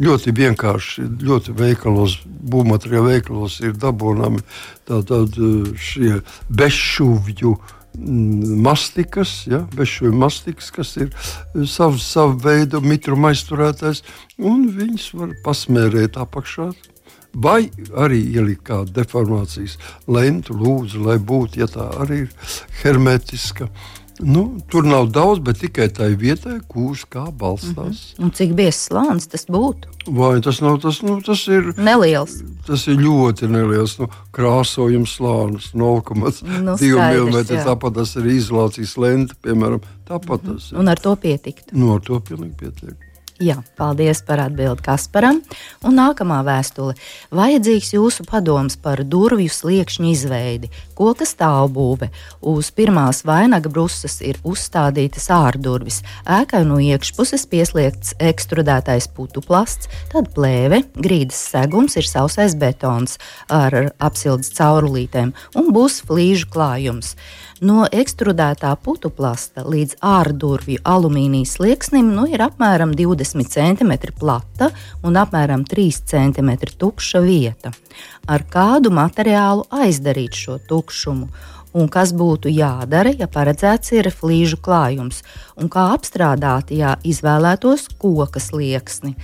Ļoti 0.00 0.32
vienkārši, 0.32 1.04
ļoti 1.20 1.52
veikalos, 1.58 2.16
būvmateriālu 2.24 3.12
veikalos 3.12 3.58
ir 3.60 3.74
dabūnami 3.76 4.40
tātad 4.88 5.36
šie 5.76 6.22
bezšūvju 6.48 7.52
mm, 7.52 8.54
mastikas, 8.64 9.34
ja, 9.50 9.60
bezšūvju 9.76 10.14
mastikas, 10.16 10.70
kas 10.72 10.94
ir 11.04 11.12
savu, 11.68 12.00
savu 12.00 12.40
veidu 12.40 12.80
mitruma 12.80 13.34
aizturētājs, 13.34 14.00
un 14.40 14.70
viņas 14.72 15.10
var 15.20 15.36
pasmērēt 15.44 16.16
apakšā 16.24 16.70
vai 17.34 17.70
arī 17.94 18.20
ielikt 18.34 18.64
kādu 18.66 18.92
deformācijas 18.96 19.78
lentu, 20.06 20.56
lūdzu, 20.56 21.04
lai 21.06 21.18
būtu, 21.18 21.60
ja 21.62 21.70
tā 21.70 21.90
arī 22.02 22.24
ir 22.24 22.52
hermetiska. 22.82 23.70
Nu, 24.22 24.60
tur 24.68 24.84
nav 24.84 25.06
daudz, 25.08 25.40
bet 25.40 25.62
tikai 25.62 25.86
tai 25.96 26.10
vietai, 26.18 26.58
kurš 26.68 27.06
kā 27.08 27.22
balstās. 27.32 27.76
Mm 27.76 27.88
-hmm. 28.18 28.24
Un 28.24 28.30
cik 28.30 28.52
biezs 28.52 28.88
slānis 28.88 29.26
tas 29.26 29.46
būtu? 29.46 29.88
Vai 30.06 30.40
tas 30.40 30.60
nav 30.60 30.80
tas, 30.80 31.02
nu, 31.02 31.20
tas 31.22 31.46
ir 31.48 31.72
neliels? 31.76 32.42
Tas 32.66 32.86
ir 32.86 32.96
ļoti 32.96 33.48
neliels. 33.48 33.98
Nu, 33.98 34.08
krāsojums 34.32 35.16
slānis 35.16 35.72
0,2 35.74 36.42
nu, 36.60 36.76
mm. 36.76 37.64
Tāpat 37.64 37.94
tas 37.94 38.16
ir 38.16 38.24
izolācijas 38.24 38.96
lente, 38.96 39.34
piemēram. 39.42 39.80
Tāpat 40.08 40.42
mm 40.42 40.48
-hmm. 40.48 40.54
tas 40.54 40.72
ir. 40.72 40.78
Un 40.78 40.88
ar 40.88 40.98
to 40.98 41.16
pietikt? 41.16 41.72
Nu, 41.72 41.94
ar 41.94 42.00
to 42.00 42.20
pilnīgi 42.20 42.54
pietiek. 42.56 43.09
Jā, 43.40 43.54
paldies 43.80 44.18
par 44.28 44.36
atbildi 44.44 44.82
Kasparam. 44.84 45.38
Un 45.88 45.94
nākamā 45.96 46.42
vēstule. 46.44 46.92
Vajadzīgs 47.32 47.94
jūsu 47.94 48.26
padoms 48.28 48.76
par 48.76 49.00
durvju 49.00 49.48
sliekšņu 49.54 50.10
izveidi. 50.10 50.68
Koka 50.98 51.24
stāvbūve. 51.24 52.10
Uz 52.44 52.68
pirmās 52.76 53.22
vainaga 53.24 53.72
brusas 53.72 54.18
ir 54.20 54.36
uzstādītas 54.44 55.30
ārdurvis. 55.32 56.02
Ēkai 56.28 56.66
no 56.68 56.76
iekšpuses 56.84 57.48
pieslēgts 57.48 58.18
ekstrudētais 58.20 59.08
putu 59.16 59.40
plasts, 59.40 59.88
tad 60.12 60.28
plēve, 60.36 60.82
grīdas 61.00 61.40
segums 61.54 61.96
ir 61.96 62.04
sausais 62.04 62.52
betons 62.60 63.16
ar 63.48 63.94
apsildes 63.96 64.52
caurulītēm 64.60 65.32
un 65.56 65.72
būs 65.72 66.02
flīžu 66.04 66.52
klājums. 66.52 67.16
No 67.60 67.82
ekstrudētā 67.92 68.70
putu 68.80 69.10
plasta 69.12 69.66
līdz 69.68 69.98
ārdurvju 70.00 70.80
alumīnijas 70.88 71.58
slieksnim 71.58 72.06
nu, 72.16 72.22
ir 72.24 72.40
apmēram 72.40 72.94
20 72.96 73.50
cm 73.52 73.92
plata 74.16 74.70
un 75.04 75.18
apmēram 75.20 75.66
3 75.68 75.98
cm 76.08 76.50
tukša 76.80 77.20
vieta. 77.20 77.74
Ar 78.24 78.46
kādu 78.48 78.88
materiālu 78.96 79.66
aizdarīt 79.76 80.40
šo 80.40 80.56
tukšumu? 80.70 81.28
Un 81.76 81.92
kas 81.92 82.14
būtu 82.16 82.48
jādara, 82.48 83.12
ja 83.12 83.28
paredzēts 83.28 83.92
ir 83.92 84.08
flīžu 84.08 84.56
klājums, 84.64 85.20
un 85.60 85.68
kā 85.68 85.90
apstrādāt, 85.92 86.72
ja 86.72 86.96
izvēlētos 87.04 87.90
koka 88.00 88.40
slieksni. 88.40 89.18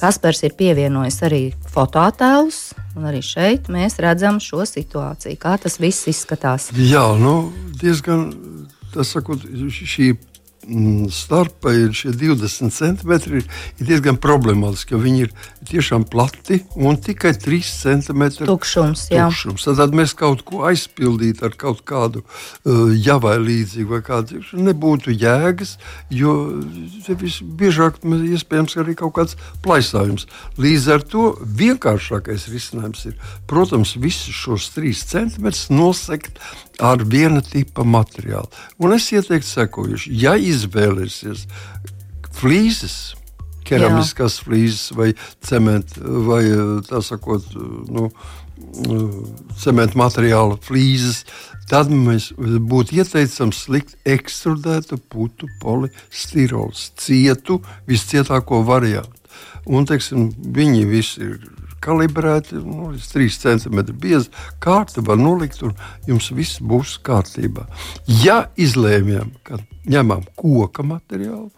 Kaspars 0.00 0.40
ir 0.46 0.54
pievienojis 0.56 1.18
arī 1.28 1.42
fotoattēlus, 1.74 2.60
un 2.96 3.10
arī 3.10 3.20
šeit 3.24 3.68
mēs 3.72 3.98
redzam 4.00 4.40
šo 4.40 4.64
situāciju, 4.64 5.36
kā 5.40 5.58
tas 5.60 5.76
viss 5.82 6.08
izskatās. 6.08 6.70
Jā, 6.72 7.04
nu, 7.20 7.52
diezgan 7.82 8.30
sakot, 9.04 9.44
šī 9.70 10.14
Mm, 10.68 11.08
starpa 11.10 11.72
ir 11.72 11.94
šie 11.96 12.12
20 12.12 12.70
centimetri, 12.70 13.40
ir 13.80 13.86
diezgan 13.88 14.18
problemātiski, 14.20 14.92
jo 14.92 15.00
viņi 15.00 15.22
ir 15.24 15.30
tiešām 15.68 16.06
plati 16.08 16.60
un 16.78 16.96
tikai 17.00 17.32
3 17.36 17.68
centimetri 17.68 18.46
tukšums. 18.48 19.06
tukšums. 19.10 19.66
Tad 19.78 19.94
mēs 19.96 20.14
kaut 20.16 20.42
ko 20.48 20.64
aizpildītu 20.70 21.44
ar 21.46 21.56
kaut 21.60 21.82
kādu 21.88 22.22
uh, 22.22 22.88
javai 22.96 23.36
līdzīgu 23.42 23.96
vai 23.96 24.00
kādu 24.06 24.40
nebūtu 24.56 25.12
jēgas, 25.12 25.76
jo 26.14 26.34
visbiežāk 27.08 28.00
iespējams 28.04 28.78
arī 28.80 28.96
kaut 28.98 29.14
kāds 29.18 29.36
plaisājums. 29.64 30.26
Līdz 30.60 30.88
ar 30.96 31.06
to 31.12 31.26
vienkāršākais 31.44 32.48
risinājums 32.52 33.06
ir, 33.10 33.20
protams, 33.50 33.96
visus 34.00 34.36
šos 34.36 34.70
3 34.76 35.04
centimetrus 35.12 35.68
nosegt 35.72 36.40
ar 36.80 37.04
viena 37.04 37.44
tipa 37.44 37.84
materiālu. 37.84 38.48
Un 38.80 38.96
es 38.96 39.10
ieteiktu 39.12 39.48
sekojuši, 39.48 40.12
ja 40.22 40.36
izvēlēsies 40.40 41.46
flīzes, 42.40 43.19
keramiskās 43.70 44.40
Jā. 44.40 44.46
flīzes 44.46 44.90
vai 44.98 45.12
cementu, 45.46 46.02
vai 46.26 46.42
tā 46.88 47.02
sakot, 47.04 47.46
nu, 47.90 48.10
cementu 49.60 49.98
materiāla 50.00 50.58
flīzes, 50.62 51.24
tad 51.70 51.90
mēs 51.92 52.30
būtu 52.36 52.98
ieteicams 52.98 53.64
likt 53.72 53.96
ekstrudētu 54.08 54.98
putu 55.10 55.48
polistirolu, 55.62 56.74
cietu, 57.00 57.60
viscietāko 57.88 58.62
variantu. 58.66 59.16
Un, 59.70 59.86
teiksim, 59.86 60.30
viņi 60.56 60.84
visi 60.88 61.22
ir 61.24 61.38
kalibrēti, 61.84 62.58
nu, 62.60 62.90
3 62.96 63.36
cm 63.40 63.82
biezi. 64.00 64.30
Kārta 64.62 65.04
var 65.04 65.20
nolikt, 65.20 65.62
un 65.64 65.76
jums 66.08 66.30
viss 66.36 66.60
būs 66.60 66.98
kārtībā. 67.06 67.66
Ja 68.24 68.42
izlēmjam, 68.60 69.32
ka 69.46 69.60
ņemam 69.88 70.26
koka 70.36 70.84
materiālu, 70.86 71.48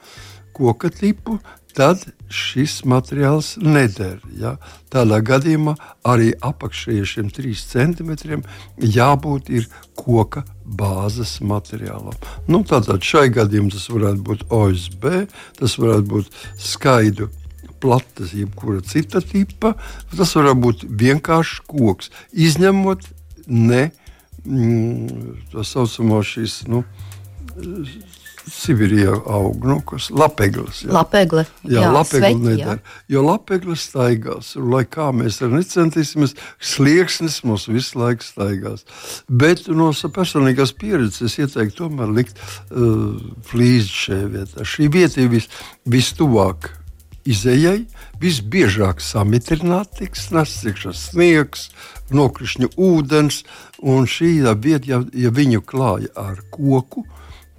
koka 0.57 0.92
tipu, 0.92 1.38
tad 1.76 2.05
šis 2.33 2.81
materiāls 2.88 3.57
neder. 3.61 4.21
Ja? 4.38 4.57
Tādā 4.93 5.21
gadījumā 5.25 5.75
arī 6.09 6.33
apakšējiem 6.45 7.09
šiem 7.09 7.29
3 7.35 7.67
centimetriem 7.73 8.47
jābūt 8.81 9.52
koka 9.99 10.45
bāzes 10.64 11.38
materiālam. 11.45 12.17
Nu, 12.49 12.62
tātad 12.64 13.05
šai 13.05 13.29
gadījumā 13.35 13.75
tas 13.75 13.88
varētu 13.93 14.26
būt 14.29 14.49
OSB, 14.52 15.09
tas 15.61 15.79
varētu 15.81 16.11
būt 16.14 16.43
skaidrs 16.61 17.38
platas, 17.83 18.31
jebkura 18.33 18.81
cita 18.87 19.21
tipa. 19.21 19.75
Tas 20.14 20.37
var 20.38 20.52
būt 20.55 20.87
vienkāršs 20.87 21.64
koks, 21.67 22.12
izņemot 22.31 23.09
ne 23.50 23.88
mm, 24.47 25.35
tā 25.52 25.67
saucamo 25.67 26.23
šīs. 26.26 26.62
Nu, 26.71 26.85
Sibīrijā 28.51 29.15
aug 29.31 29.63
nu, 29.67 29.79
kas 29.87 30.09
lapeglis. 30.11 30.83
Jā, 30.83 30.93
Lapegle, 30.97 31.45
jā, 31.63 31.85
jā 31.85 31.93
lapegli 31.95 32.41
nedara. 32.41 32.79
Jo 33.13 33.23
lapeglis 33.27 33.87
staigās, 33.87 34.53
un 34.59 34.71
lai 34.73 34.83
kā 34.91 35.11
mēs 35.15 35.39
arī 35.43 35.61
necentīsimies, 35.61 36.35
slieksnis 36.59 37.41
mums 37.47 37.69
visu 37.71 38.01
laiku 38.03 38.27
staigās. 38.27 38.87
Bet 39.29 39.69
no 39.71 39.93
personīgās 39.93 40.75
pieredzes 40.79 41.31
es 41.31 41.39
ieteiktu 41.39 41.85
tomēr 41.85 42.11
likt 42.19 42.39
uh, 42.43 43.15
flīzi 43.47 43.99
šajā 44.05 44.31
vietā. 44.37 44.67
Šī 44.75 44.91
vieta 44.93 45.23
ir 45.23 45.31
vis, 45.37 45.51
vistuvāk 45.87 46.73
izējai 47.29 47.85
visbiežāk 48.23 49.03
samitrināti 49.03 50.03
tiks 50.03 50.29
iekšā 50.33 50.93
sniegs, 50.97 51.69
nokrišņu 52.11 52.73
ūdens, 52.77 53.43
un 53.79 54.07
šī 54.07 54.35
vieta, 54.63 54.87
ja, 54.89 55.03
ja 55.15 55.31
viņu 55.31 55.63
klāja 55.67 56.11
ar 56.17 56.43
koku, 56.51 57.07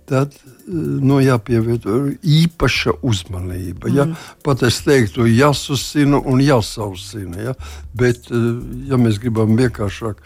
tad 0.10 0.36
nu, 0.68 1.20
jāpievieto 1.24 1.98
īpaša 2.22 2.98
uzmanība. 3.06 3.90
Mm. 3.90 3.98
Ja? 3.98 4.08
Pat 4.46 4.64
es 4.68 4.82
teiktu, 4.86 5.28
jāsusina 5.30 6.20
un 6.20 6.42
jāsausina. 6.44 7.50
Ja? 7.50 7.54
Bet, 7.96 8.30
eh, 8.32 8.50
ja 8.90 9.00
mēs 9.02 9.20
gribam 9.22 9.58
vienkāršāk 9.60 10.24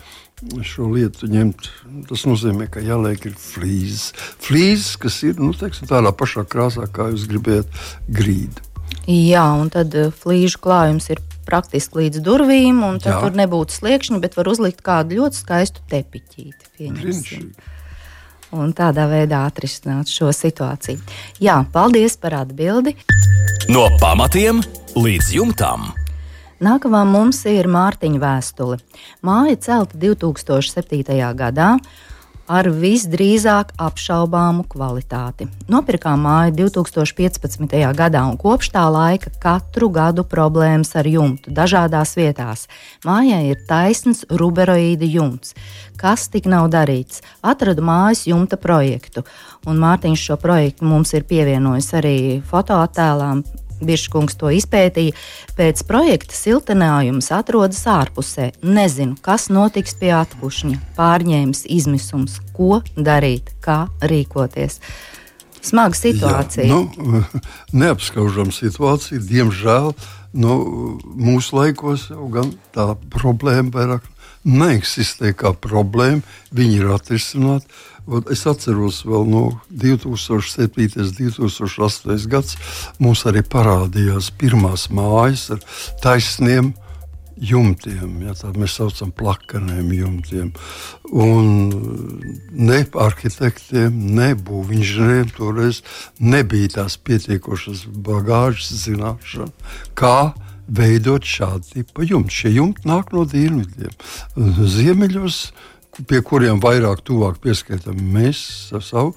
šo 0.61 0.91
lietu 0.93 1.25
ņemt, 1.31 1.69
tas 2.09 2.27
nozīmē, 2.29 2.67
ka 2.69 2.83
jāliek 2.85 3.23
ir 3.25 3.37
flīzes. 3.41 4.11
Flīzes, 4.43 4.93
kas 5.01 5.23
ir 5.25 5.39
nu, 5.41 5.49
teiksim, 5.57 5.89
tādā 5.89 6.13
pašā 6.13 6.45
krāsā, 6.45 6.85
kā 6.93 7.09
jūs 7.13 7.25
gribējat, 7.31 7.79
grīda. 8.05 8.61
Jā, 9.07 9.47
un 9.57 9.71
tad 9.73 9.95
eh, 9.97 10.11
flīžu 10.13 10.61
klājums 10.63 11.09
ir 11.13 11.23
praktiski 11.47 12.03
līdz 12.03 12.21
durvīm, 12.25 12.83
un 12.83 12.99
tur 13.01 13.33
nebūtu 13.35 13.79
sliekšņi, 13.79 14.19
bet 14.23 14.35
var 14.37 14.49
uzlikt 14.51 14.83
kādu 14.85 15.21
ļoti 15.21 15.39
skaistu 15.39 15.83
tepiķīti. 15.87 16.71
Un 18.55 18.71
tādā 18.71 19.09
veidā 19.11 19.41
atrisināt 19.49 20.07
šo 20.07 20.31
situāciju. 20.31 21.01
Jā, 21.43 21.59
paldies 21.73 22.15
par 22.21 22.37
atbildi. 22.45 22.95
No 23.67 23.89
pamatiem 23.99 24.61
līdz 24.95 25.33
jumtam. 25.35 25.89
Nākamā 26.63 27.03
mums 27.05 27.43
ir 27.45 27.67
Mārtiņa 27.69 28.21
vēstule. 28.21 28.79
Māja 29.21 29.57
celta 29.61 29.99
2007. 29.99 31.03
gadā 31.37 31.75
ar 32.47 32.69
visdrīzāk 32.71 33.73
apšaubāmu 33.81 34.63
kvalitāti. 34.71 35.49
Nopirkām 35.71 36.23
māju 36.23 36.55
2015. 36.63 37.75
gadā, 37.97 38.23
un 38.23 38.39
kopš 38.39 38.71
tā 38.75 38.85
laika 38.91 39.31
katru 39.43 39.91
gadu 39.93 40.23
problēmas 40.23 40.95
ar 40.95 41.07
jumtu 41.11 41.51
dažādās 41.51 42.15
vietās. 42.17 42.65
Mājai 43.05 43.43
ir 43.51 43.61
taisns 43.67 44.23
ruberoīda 44.31 45.07
jumts. 45.11 45.53
Kas 45.99 46.27
tik 46.31 46.47
nav 46.47 46.69
darīts? 46.71 47.23
Atradu 47.41 47.83
mājas 47.83 48.25
jumta 48.29 48.57
projektu, 48.57 49.25
un 49.67 49.79
Mārtiņš 49.81 50.27
šo 50.29 50.39
projektu 50.41 50.87
mums 50.87 51.13
ir 51.17 51.27
pievienojis 51.27 51.93
arī 51.99 52.17
fotoattēlām 52.47 53.43
Biržkungs 53.83 54.37
to 54.39 54.51
izpētīja. 54.53 55.15
Pēc 55.57 55.83
projekta 55.87 56.37
siltinājums 56.37 57.29
atrodas 57.35 57.83
ārpusē. 57.89 58.51
Nezinu, 58.65 59.17
kas 59.21 59.49
notiks 59.53 59.97
pie 59.99 60.13
atpušņa, 60.17 60.79
pārņēmis 60.97 61.65
izmisums, 61.77 62.39
ko 62.57 62.81
darīt, 62.95 63.53
kā 63.63 63.85
rīkoties. 64.01 64.81
Smaga 65.67 65.97
situācija. 65.97 66.67
Jā, 66.69 66.77
nu, 66.77 67.23
neapskaužama 67.81 68.53
situācija. 68.55 69.19
Diemžēl 69.27 69.91
nu, 70.37 70.53
mūsu 71.17 71.57
laikos 71.57 72.09
jau 72.11 72.29
tā 72.75 72.91
problēma 73.13 73.73
vairāk 73.73 74.05
neeksistē 74.47 75.33
kā 75.37 75.53
problēma. 75.53 76.23
Viņi 76.55 76.81
ir 76.81 76.91
atrisināti. 76.95 77.69
Es 78.31 78.45
atceros, 78.47 79.01
vēl 79.03 79.27
no 79.27 79.43
2007. 79.67 80.87
un 81.03 81.11
2008. 81.11 82.27
gads 82.31 82.55
mums 83.03 83.25
arī 83.27 83.43
parādījās 83.43 84.31
pirmās 84.39 84.87
mājas 84.95 85.49
ar 85.51 85.63
taisniem 86.03 86.71
jumtiem. 87.37 88.21
Ja, 88.25 88.33
tā 88.37 88.51
mēs 88.55 88.77
saucam 88.79 89.11
plakaniem 89.15 89.91
jumtiem. 89.93 90.53
Un 91.11 91.51
ne 92.51 92.79
arhitektiem, 93.03 93.93
ne 94.17 94.33
būvniecībiem 94.35 95.31
toreiz 95.37 95.83
nebija 96.19 96.77
tās 96.79 96.97
pietiekošas 96.97 97.85
bagāžas 98.07 98.71
zināšanas, 98.85 99.53
kā 99.97 100.33
veidot 100.67 101.25
šādu 101.25 101.73
tipu 101.73 102.05
jumtu. 102.07 102.33
Šie 102.33 102.53
jumti 102.57 102.87
nāk 102.89 103.13
no 103.15 103.25
dienvidiem. 103.29 103.93
Ziemeļos, 104.37 105.41
pie 106.07 106.21
kuriem 106.25 106.61
vairāk 106.63 107.03
tuvāk 107.07 107.41
pieskaitām 107.43 107.99
mēs 108.13 108.43
savu 108.85 109.15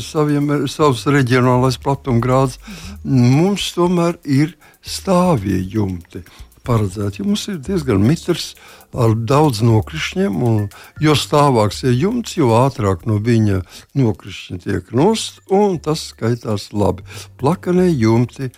saviem, 0.00 0.66
savs 0.70 1.04
reģionālais 1.10 1.76
platumgrāds, 1.82 2.56
mums 3.04 3.66
tomēr 3.76 4.16
ir 4.24 4.54
stāvie 4.80 5.58
jumti 5.60 6.22
paredzēti. 6.64 7.24
Mums 7.26 7.48
ir 7.52 7.60
diezgan 7.60 8.00
mitrs 8.00 8.54
ar 8.94 9.14
daudz 9.18 9.62
nokrišņiem, 9.66 10.42
un 10.46 10.60
jo 11.02 11.16
stāvāks 11.18 11.82
ir 11.86 11.96
jumts, 11.98 12.36
jo 12.38 12.52
ātrāk 12.56 13.06
no 13.08 13.18
viņa 13.22 13.62
nokrišņi 13.98 14.60
tiek 14.66 14.92
nost, 14.94 15.42
un 15.50 15.80
tas 15.82 16.08
skaitās 16.12 16.70
labi. 16.72 17.06
Plakanie 17.40 17.90
jumti 17.90 18.52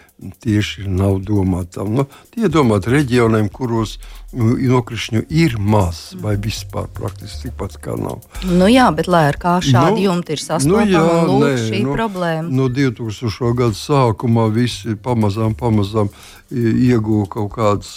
tieši 0.45 0.87
nav 0.89 1.19
domāti 1.25 1.77
tam. 1.77 1.93
Nu, 1.97 2.07
tie 2.35 2.49
domāti 2.53 2.93
reģioniem, 2.93 3.49
kuros 3.53 3.97
nokrišņu 4.37 5.23
ir 5.33 5.57
maz 5.61 6.15
vai 6.21 6.35
vispār 6.41 6.89
praktiski 6.93 7.49
tikpat 7.49 7.77
kā 7.85 7.97
nav. 8.01 8.25
Nu 8.45 8.69
jā, 8.69 8.89
bet 8.97 9.09
lai 9.13 9.27
ar 9.31 9.39
kā 9.41 9.57
šādi 9.65 10.01
nu, 10.01 10.07
jumti 10.09 10.37
ir 10.37 10.43
sastopami, 10.43 10.91
nu 10.91 10.97
jā, 10.97 11.05
lūk, 11.29 11.45
nē, 11.45 11.53
šī 11.63 11.83
nu, 11.85 11.95
problēma. 11.97 12.49
No 12.51 12.69
2000. 12.73 13.53
gada 13.57 13.79
sākumā 13.79 14.49
visi 14.53 14.97
pamazām, 15.01 15.57
pamazām 15.57 16.13
ieguva 16.51 17.29
kaut 17.37 17.55
kādas 17.57 17.95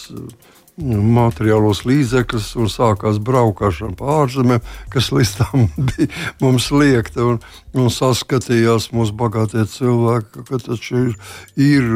materiālos 0.80 1.84
līdzekļus 1.88 2.54
un 2.60 2.70
sākās 2.72 3.20
braukšana 3.24 3.98
pa 4.00 4.22
ārzemēm, 4.24 4.64
kas 4.94 5.12
līdz 5.14 5.34
tam 5.40 5.66
bija 5.92 6.08
mums 6.42 6.70
liekta. 6.72 7.26
Un, 7.26 7.40
un 7.78 7.92
saskatījās 7.94 8.90
mūsu 8.96 9.14
bagātie 9.20 9.66
cilvēki, 9.70 10.46
ka 10.48 10.60
taču 10.64 11.04
ir, 11.04 11.18
ir 11.60 11.90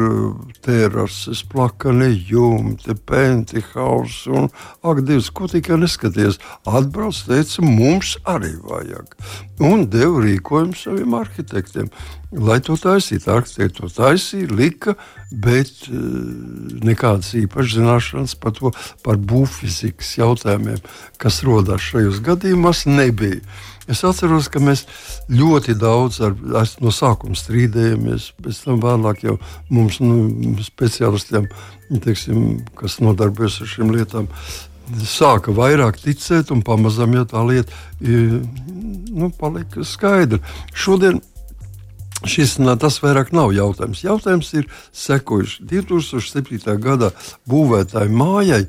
terases, 0.64 1.42
plakani 1.50 2.12
jumti, 2.28 2.94
pentihausi 3.08 4.30
un 4.34 4.50
ak, 4.84 5.02
Dievs, 5.04 5.32
ko 5.34 5.48
tikai 5.50 5.80
neskaties. 5.82 6.38
Atbrauc, 6.68 7.24
teica, 7.26 7.64
mums 7.64 8.16
arī 8.28 8.54
vajag. 8.62 9.16
Un 9.64 9.88
deva 9.90 10.22
rīkojumu 10.24 10.76
saviem 10.78 11.16
arhitektiem. 11.18 11.90
Lai 12.34 12.56
to 12.64 12.74
taisītu, 12.80 13.30
arhitekti 13.30 13.78
to 13.78 13.88
taisīja, 13.94 14.48
lika, 14.50 14.96
bet 15.30 15.70
uh, 15.86 15.98
nekādas 16.86 17.30
īpašas 17.38 17.76
zināšanas 17.78 18.34
par 18.42 18.56
to, 18.56 18.72
par 19.06 19.20
būvfizikas 19.20 20.16
jautājumiem, 20.18 20.80
kas 21.22 21.42
rodas 21.46 21.84
šajos 21.84 22.18
gadījumos, 22.26 22.84
nebija. 22.90 23.42
Es 23.90 24.00
atceros, 24.06 24.48
ka 24.48 24.62
mēs 24.64 24.86
ļoti 25.28 25.74
daudz 25.76 26.22
ar, 26.24 26.34
no 26.80 26.92
sākuma 26.94 27.36
strīdējāmies. 27.36 28.30
Pēc 28.40 28.62
tam 28.64 28.80
vēlāk 28.80 29.26
jau 29.26 29.36
mums, 29.68 30.00
nu, 30.00 30.54
speciālistiem, 30.64 31.50
teiksim, 31.92 32.64
kas 32.78 32.96
nodarbojas 33.04 33.60
ar 33.60 33.70
šīm 33.74 33.92
lietām, 33.92 34.30
sāka 35.04 35.52
vairāk 35.56 36.00
ticēt, 36.00 36.50
un 36.52 36.64
pamazām 36.64 37.12
jau 37.18 37.26
tā 37.28 37.44
lieta 37.44 37.84
nu, 38.00 39.30
palika 39.38 39.84
skaidra. 39.84 40.40
Šodien 40.72 41.20
Šis 42.24 42.56
tas 42.80 43.00
vairs 43.02 43.32
nav 43.32 43.52
jautājums. 43.54 44.04
Jautājums 44.04 44.52
ir 44.56 44.68
sekojuši. 44.92 45.64
2007. 45.70 46.76
gadā 46.82 47.10
būvētāji 47.50 48.12
mājai, 48.12 48.62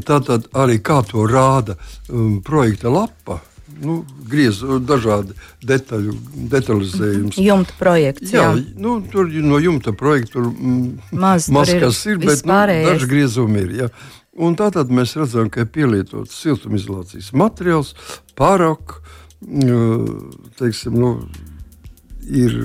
tātad 0.00 0.48
arī 0.56 0.78
kā 0.82 1.02
to 1.06 1.26
rāda 1.28 1.78
um, 2.08 2.40
projekta 2.44 2.92
lapa. 2.92 3.40
Nu, 3.82 4.02
griez 4.28 4.60
dažādi 4.86 5.34
detaļu, 5.66 6.14
detalizējums. 6.52 7.38
Jumta 7.40 7.74
projekts. 7.80 8.30
Jā, 8.30 8.52
jā. 8.52 8.64
Nu, 8.78 9.00
tur 9.10 9.30
no 9.42 9.58
jumta 9.58 9.94
projekta 9.96 10.36
tur 10.36 10.50
mm, 10.52 11.14
maz, 11.18 11.48
kas 11.50 12.02
ir, 12.06 12.18
ir 12.20 12.26
bet 12.28 12.44
nu, 12.46 12.58
daži 12.92 13.08
griezumi 13.10 13.64
ir. 13.64 13.72
Jā. 13.80 13.88
Un 14.32 14.54
tātad 14.56 14.92
mēs 14.94 15.16
redzam, 15.18 15.50
ka 15.52 15.64
ir 15.64 15.72
pielietots 15.72 16.36
siltumizolācijas 16.44 17.32
materiāls, 17.36 17.92
pārāk, 18.38 19.00
teiksim, 20.60 20.96
nu, 20.96 21.10
ir 22.28 22.58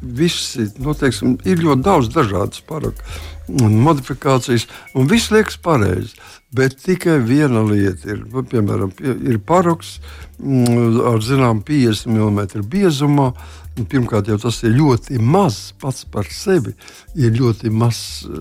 visi, 0.00 0.68
nu, 0.78 0.94
teiksim, 0.94 1.38
ir 1.48 1.62
ļoti 1.64 1.84
daudz 1.86 2.12
dažādas 2.14 2.62
paraku 2.66 3.02
modifikācijas, 3.48 4.66
un 4.94 5.08
viss 5.08 5.32
liekas 5.32 5.58
pareizi. 5.62 6.16
Bet 6.52 6.78
tikai 6.80 7.18
viena 7.20 7.60
lieta 7.60 8.08
ir, 8.08 8.22
nu, 8.32 8.40
piemēram, 8.48 8.94
ir 9.04 9.36
paraks 9.44 9.98
mm, 10.40 11.00
ar 11.10 11.20
zināmu 11.24 11.64
50 11.68 12.08
mm 12.08 12.68
biezumā. 12.72 13.32
Pirmkārt, 13.78 14.26
jau 14.26 14.38
tas 14.42 14.56
ir 14.66 14.72
ļoti 14.74 15.20
maz 15.22 15.74
pats 15.78 16.06
par 16.10 16.26
sevi. 16.34 16.72
Ir 17.14 17.36
ļoti 17.36 17.70
mazs 17.70 18.24
uh, 18.26 18.40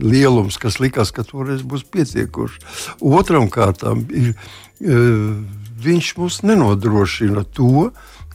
lielums, 0.00 0.56
kas 0.62 0.78
likās, 0.80 1.10
ka 1.12 1.26
toreiz 1.26 1.66
būs 1.66 1.84
pietiekoši. 1.90 2.62
Otram 3.04 3.50
kārtām 3.52 4.06
ir, 4.08 4.30
uh, 4.86 5.34
viņš 5.84 6.14
mums 6.22 6.40
nenodrošina 6.46 7.44
to, 7.50 7.90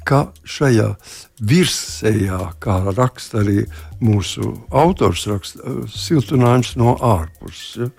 ka 0.05 0.27
šajā 0.43 0.93
virsējā, 1.41 2.39
kā 2.61 2.77
raksta 2.93 3.41
arī 3.41 3.63
mūsu 4.03 4.51
autors, 4.75 5.25
raksta 5.31 5.79
siltinājums 5.89 6.75
no 6.79 6.93
ārpuses. 7.01 7.79
Ja? 7.79 7.89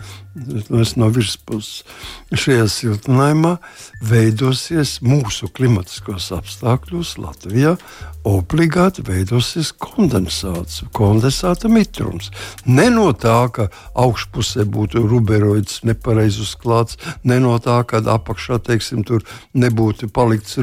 Mēs 0.75 0.97
no 0.99 1.09
virspuses. 1.15 1.85
Šajā 2.35 2.67
siltinājumā 2.71 3.57
veidosies 4.03 4.97
mūsu 5.05 5.47
klimatiskos 5.55 6.33
apstākļos 6.35 7.15
Latvijā 7.23 7.77
obligāti 8.27 9.05
veidosies 9.07 9.71
kondensāts, 9.79 10.81
kondensāta 10.97 11.71
mitrums. 11.71 12.31
Ne 12.67 12.89
no 12.91 13.13
tā, 13.13 13.37
ka 13.55 13.69
augšpusē 13.95 14.67
būtu 14.67 15.05
ruberoids 15.07 15.83
nepareizi 15.87 16.43
uzklāts, 16.45 16.99
ne 17.23 17.39
no 17.45 17.55
tā, 17.63 17.79
ka 17.87 18.03
apakšā 18.15 18.59
teiksim, 18.65 19.05
nebūtu 19.55 20.09
palikts 20.11 20.59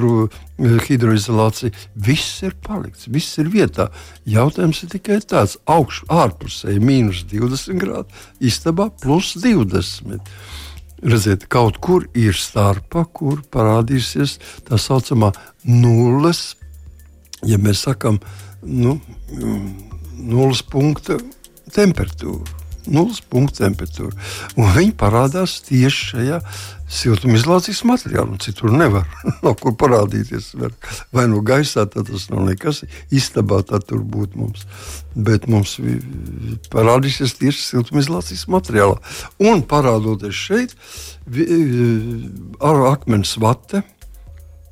hidroizolācija. 0.59 1.71
Viss 1.95 2.41
ir 2.45 2.57
palikts, 2.65 3.09
viss 3.11 3.39
ir 3.41 3.51
vietā. 3.53 3.89
Jautājums 4.29 4.83
ir 4.85 4.93
tikai 4.95 5.19
tāds, 5.25 5.57
augš, 5.65 6.03
ārpusē 6.11 6.77
mīnus 6.81 7.25
20 7.31 7.81
grādi, 7.81 8.23
istabā 8.39 8.89
plus 9.01 9.35
20. 9.41 10.33
Redziet, 11.01 11.47
kaut 11.49 11.79
kur 11.81 12.05
ir 12.13 12.37
starpa, 12.37 13.07
kur 13.09 13.41
parādīsies 13.49 14.37
tā 14.67 14.77
saucamā 14.77 15.31
nulles 15.65 16.51
ja 17.47 17.59
mēs 17.61 17.85
sakām, 17.87 18.19
nu, 18.61 18.97
nulles 20.17 20.61
punkta 20.69 21.17
temperatūra. 21.73 22.59
Nulles 22.91 23.21
punkta 23.29 23.67
temperatūra. 23.67 24.15
Un 24.57 24.71
viņi 24.75 24.95
parādās 24.97 25.59
tieši 25.67 26.07
šajā 26.11 26.39
siltumizolācijas 26.91 27.83
materiālā. 27.87 28.37
Citur 28.43 28.73
nevar 28.75 29.07
no 29.45 29.53
kur 29.59 29.75
parādīties. 29.79 30.51
Vai 31.15 31.27
no 31.31 31.41
gaisā 31.45 31.85
tas 31.89 32.27
nav 32.31 32.43
nekas. 32.49 32.83
Istabā 33.13 33.61
tā 33.67 33.81
tur 33.83 34.03
būtu 34.03 34.41
mums. 34.41 34.67
Bet 35.15 35.47
mums 35.51 35.77
parādīsies 36.73 37.37
tieši 37.39 37.63
siltumizolācijas 37.69 38.45
materiālā. 38.51 38.99
Un 39.43 39.63
parādoties 39.67 40.37
šeit, 40.37 40.77
ar 42.61 42.85
akmens 42.91 43.37
vate 43.41 43.83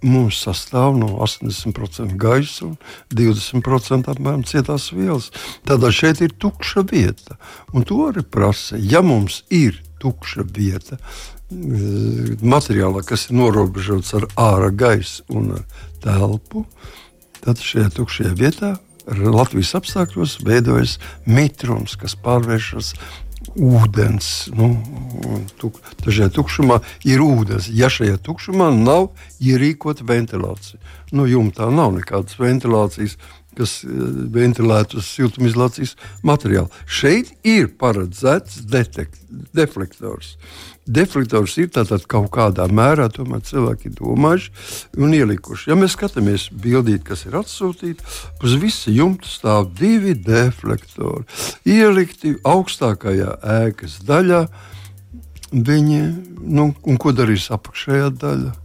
mums 0.05 0.39
sastāv 0.45 0.95
no 0.95 1.09
80% 1.25 2.15
gaisa 2.19 2.69
un 2.69 2.77
20% 3.15 4.11
apmēram 4.13 4.45
cietās 4.47 4.89
vielas. 4.95 5.29
Tādā 5.67 5.91
šeit 5.95 6.21
ir 6.23 6.35
tukša 6.39 6.85
vieta. 6.87 7.35
Un 7.73 7.87
to 7.87 7.99
arī 8.07 8.23
prasa. 8.23 8.79
Ja 8.79 9.03
mums 9.03 9.43
ir 9.51 9.81
tukša 9.99 10.45
vieta, 10.55 10.99
materiālā, 11.49 13.01
kas 13.05 13.29
ir 13.29 13.39
norobežots 13.39 14.13
ar 14.17 14.27
ārā 14.37 14.69
gaisu 14.75 15.25
un 15.33 15.55
telpu, 16.03 16.65
tad 17.41 17.63
šajā 17.63 17.89
tukšajā 17.95 18.35
vietā 18.37 18.75
Latvijas 19.09 19.73
apstākļos 19.79 20.37
veidojas 20.45 20.99
mitrums, 21.25 21.95
kas 21.97 22.13
pārvēršas 22.21 22.93
ūdens. 23.55 24.27
Nu, 24.53 24.69
tuk, 25.57 25.79
šajā 26.05 26.29
tukšumā 26.35 26.79
ir 27.09 27.23
ūdens. 27.23 27.71
Ja 27.73 27.89
šajā 27.89 28.19
tukšumā 28.21 28.69
nav 28.75 29.09
ierīkota 29.41 30.05
ventilācija, 30.05 30.77
nu, 31.15 31.25
jumtā 31.29 31.71
nav 31.73 31.95
nekādas 31.97 32.37
ventilācijas, 32.39 33.17
kas 33.57 33.79
eh, 33.83 33.89
ventilētu 34.35 35.01
siltumizolācijas 35.03 35.95
materiālu. 36.25 36.69
Šeit 36.85 37.33
ir 37.47 37.71
paredzēts 37.79 38.61
detekt, 38.69 39.19
deflektors. 40.89 41.57
Ir 41.61 41.71
tātad 41.75 42.05
kaut 42.09 42.29
kādā 42.35 42.67
mērā, 42.71 43.09
cilvēki 43.13 43.93
domājuši 43.97 44.51
un 44.99 45.15
ielikuši. 45.17 45.69
Ja 45.71 45.77
mēs 45.79 45.95
skatāmies 45.97 46.49
bildīt, 46.51 47.03
kas 47.07 47.25
ir 47.29 47.37
atsūtīta, 47.39 48.05
uz 48.43 48.55
visa 48.61 48.93
jumta 48.93 49.29
stāv 49.29 49.69
divi 49.79 50.15
deflektori. 50.17 51.27
Ielikti 51.69 52.37
augstākajā 52.47 53.37
ēkas 53.59 53.99
daļā, 54.07 54.45
viņi, 55.53 56.01
nu, 56.45 56.71
un 56.85 56.99
ko 57.01 57.13
darīs 57.15 57.49
apakšējā 57.53 58.09
daļa? 58.21 58.57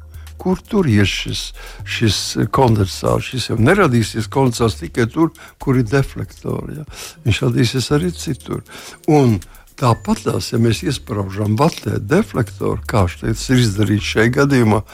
kur 0.45 0.61
tur 0.61 0.89
ir 0.91 1.09
šis, 1.09 1.55
šis 1.89 2.19
kondensāts. 2.53 3.31
Šis 3.31 3.49
jau 3.49 3.57
neradīsies 3.57 4.29
kondensāts 4.33 4.77
tikai 4.83 5.07
tur, 5.09 5.33
kur 5.63 5.79
ir 5.81 5.87
deflektori. 5.89 6.81
Ja? 6.81 6.87
Viņš 7.25 7.43
radīsies 7.47 7.89
arī 7.97 8.11
citur. 8.13 8.61
Un 9.09 9.39
Tāpat 9.75 10.21
tās, 10.29 10.53
ja 10.53 10.61
mēs 10.63 10.85
iesprāžam 10.87 11.57
vatē 11.59 11.99
deflektoru, 11.99 12.79
kā 12.87 13.09
tas 13.21 13.49
ir 13.51 13.63
izdarīts 13.65 14.07
šajā 14.07 14.31
gadījumā, 14.37 14.85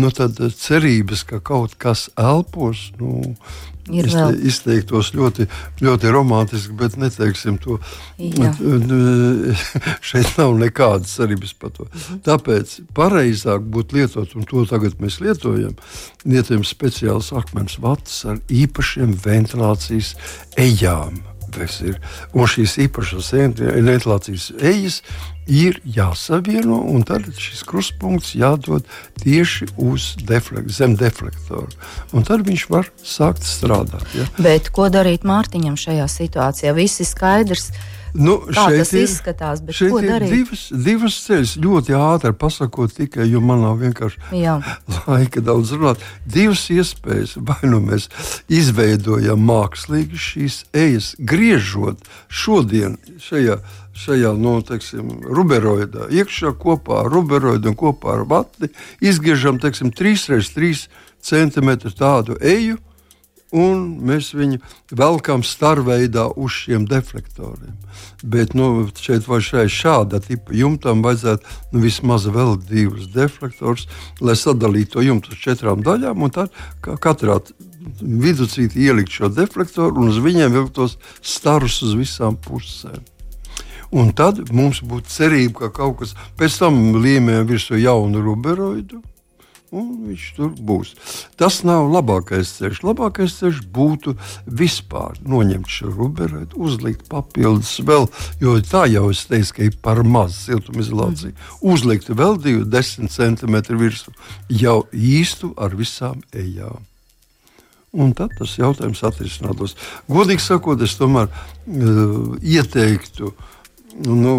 nu 0.00 0.08
tad 0.16 0.40
cerības, 0.56 1.26
ka 1.28 1.42
kaut 1.44 1.74
kas 1.80 2.06
elpos, 2.16 2.86
nu, 2.96 3.34
izte, 3.92 4.24
izteiktos 4.48 5.12
ļoti, 5.16 5.44
ļoti 5.84 6.12
romantiski, 6.14 6.72
bet 6.78 6.96
neteiksim 7.00 7.58
to. 7.60 7.76
Jā. 8.16 8.52
Šeit 10.10 10.32
nav 10.38 10.56
nekādas 10.60 11.18
cerības 11.18 11.52
par 11.60 11.74
to. 11.76 11.90
Mhm. 11.90 12.22
Tāpēc 12.28 12.76
pareizāk 12.96 13.66
būtu 13.76 14.00
lietot, 14.00 14.36
un 14.38 14.48
to 14.48 14.64
tagad 14.70 14.96
mēs 15.04 15.20
lietojam, 15.20 15.76
lietojam 16.24 16.64
speciāls 16.64 17.32
akmens 17.36 17.76
vatas 17.82 18.22
ar 18.24 18.40
īpašiem 18.48 19.12
ventilācijas 19.20 20.14
ejām. 20.60 21.20
Un 22.32 22.48
šīs 22.50 22.76
īpašās 22.86 23.32
ventilācijas 23.34 24.50
ejas 24.58 25.00
ir 25.50 25.80
jāsavieno, 25.84 26.78
un 26.92 27.02
tad 27.06 27.26
šis 27.34 27.64
krustpunkts 27.66 28.34
jādod 28.38 28.86
tieši 29.22 29.70
uz 29.80 30.12
deflekt, 30.26 30.70
zem 30.74 30.94
deflektora. 31.00 31.68
Un 32.14 32.26
tad 32.26 32.46
viņš 32.46 32.66
var 32.70 32.90
sākt 33.02 33.46
strādāt. 33.46 34.06
Ja? 34.14 34.28
Bet 34.38 34.70
ko 34.74 34.88
darīt 34.92 35.26
Mārtiņam 35.26 35.78
šajā 35.80 36.06
situācijā? 36.10 36.74
Viss 36.76 37.02
ir 37.02 37.10
skaidrs. 37.10 37.70
Nu, 38.14 38.38
Kā 38.50 38.66
tas 38.72 38.92
ir, 38.94 39.04
izskatās, 39.06 39.62
bet 39.64 39.78
ko 39.78 40.00
darīt? 40.02 40.32
Divas, 40.32 40.64
divas 40.86 41.18
ceļas 41.26 41.54
ļoti 41.62 41.96
ātri 41.98 42.32
pasakot, 42.40 42.94
tikai 42.96 43.28
jo 43.30 43.42
man 43.44 43.62
nav 43.64 43.78
vienkārši 43.82 44.40
Jā. 44.40 44.58
laika 45.10 45.42
daudz 45.44 45.74
runāt. 45.76 46.02
Divas 46.26 46.64
iespējas, 46.72 47.36
vai 47.38 47.60
nu 47.70 47.82
mēs 47.84 48.08
izveidojam 48.50 49.44
mākslīgi 49.46 50.24
šīs 50.30 50.64
ejas, 50.76 51.12
griežot 51.18 52.10
šodien 52.28 52.98
šajā 53.22 53.60
šajā 54.00 54.30
nu, 54.38 54.54
teiksim, 54.64 55.10
ruberoidā, 55.28 56.06
iekšā 56.14 56.54
kopā 56.60 57.02
ar 57.04 57.10
ruberoidu 57.12 57.72
un 57.72 57.76
kopā 57.76 58.14
ar 58.14 58.22
vatni, 58.30 58.70
izgriežam 59.02 59.58
3x3 59.60 60.86
cm 61.20 61.70
tādu 61.98 62.38
eju, 62.40 62.78
un 63.56 63.82
mēs 64.06 64.30
viņu 64.36 64.60
velkam 64.96 65.42
starveidā 65.46 66.28
uz 66.36 66.54
šiem 66.62 66.86
deflektoriem. 66.90 67.76
Bet 68.22 68.54
nu, 68.54 68.88
šeit 68.98 69.26
vai 69.28 69.40
šāda 69.42 70.20
tipa 70.24 70.54
jumtam 70.54 71.02
vajadzētu 71.02 71.56
nu, 71.72 71.82
vismaz 71.82 72.28
vēl 72.30 72.56
divus 72.68 73.10
deflektorus, 73.14 73.88
lai 74.20 74.36
sadalītu 74.38 74.96
to 74.96 75.06
jumtu 75.06 75.34
uz 75.34 75.42
četrām 75.42 75.84
daļām, 75.86 76.26
tad 76.34 76.54
katrā 77.02 77.40
viducītī 78.00 78.86
ielikt 78.86 79.14
šo 79.14 79.30
deflektoru 79.32 80.02
un 80.02 80.12
uz 80.12 80.20
viņiem 80.22 80.52
vilkt 80.54 80.76
tos 80.76 80.98
starus 81.22 81.80
uz 81.86 81.96
visām 81.98 82.36
pusēm. 82.36 83.00
Un 83.90 84.12
tad 84.14 84.38
mums 84.54 84.84
būtu 84.86 85.10
cerība, 85.10 85.64
ka 85.64 85.80
kaut 85.80 85.96
kas 86.02 86.12
pēc 86.38 86.60
tam 86.62 86.76
līmē 87.02 87.40
virsū 87.48 87.80
jaunu 87.80 88.22
ruberoidu. 88.22 89.00
Un 89.70 89.90
viņš 90.08 90.22
tur 90.34 90.48
būs. 90.66 90.96
Tas 91.38 91.60
nav 91.62 91.86
labākais 91.92 92.50
ceļš. 92.56 92.80
Labākais 92.88 93.36
ceļš 93.38 93.60
būtu 93.70 94.16
vispār 94.46 95.20
noņemt 95.22 95.70
šo 95.70 95.92
ruberoidu, 95.94 96.58
uzlikt 96.58 97.06
papildus 97.10 97.76
vēl, 97.86 98.08
jo 98.42 98.56
tā 98.66 98.88
jau 98.90 99.06
es 99.14 99.22
teicu, 99.30 99.54
ka 99.54 99.68
ir 99.68 99.78
par 99.82 100.02
maz 100.02 100.40
siltumizolācija. 100.48 101.36
Mm. 101.36 101.70
Uzlikt 101.70 102.10
vēl 102.10 102.40
20 102.42 103.14
centimetru 103.14 103.78
virsmu 103.78 104.16
jau 104.50 104.80
īstu 104.90 105.54
ar 105.54 105.78
visām 105.78 106.18
ejām. 106.34 106.82
Un 107.90 108.12
tad 108.14 108.34
tas 108.38 108.52
jautājums 108.58 109.02
atrisinātos. 109.06 109.76
Godīgi 110.10 110.42
sakot, 110.42 110.82
es 110.82 110.98
tomēr 110.98 111.30
uh, 111.30 112.36
ieteiktu 112.42 113.32
nu, 114.06 114.34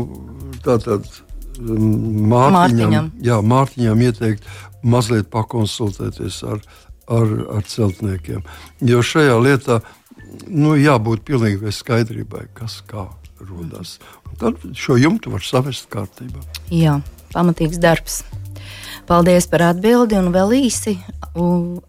tātad 0.63 1.07
um, 1.07 1.30
Mārtiņam, 1.61 2.57
Mārtiņam. 2.57 3.09
Jā, 3.25 3.39
Mārtiņam 3.45 4.03
ieteikt 4.07 4.47
mazliet 4.83 5.29
pakonsultēties 5.33 6.41
ar, 6.49 6.61
ar, 7.11 7.33
ar 7.57 7.65
celtniekiem. 7.69 8.43
Jo 8.87 9.01
šajā 9.05 9.37
lietā 9.41 9.81
nu, 10.47 10.75
jābūt 10.79 11.25
pilnīgai 11.27 11.73
skaidrībai, 11.75 12.47
kas 12.57 12.81
kā 12.89 13.07
rodas. 13.41 13.97
Tad 14.41 14.61
šo 14.77 14.97
jumtu 14.99 15.33
var 15.33 15.45
savest 15.45 15.89
kārtībā. 15.93 16.43
Jā, 16.73 16.99
pamatīgs 17.33 17.81
darbs. 17.81 18.21
Paldies 19.11 19.43
par 19.51 19.59
atbildi 19.73 20.15
un 20.15 20.29
vēl 20.31 20.53
īsi 20.55 20.93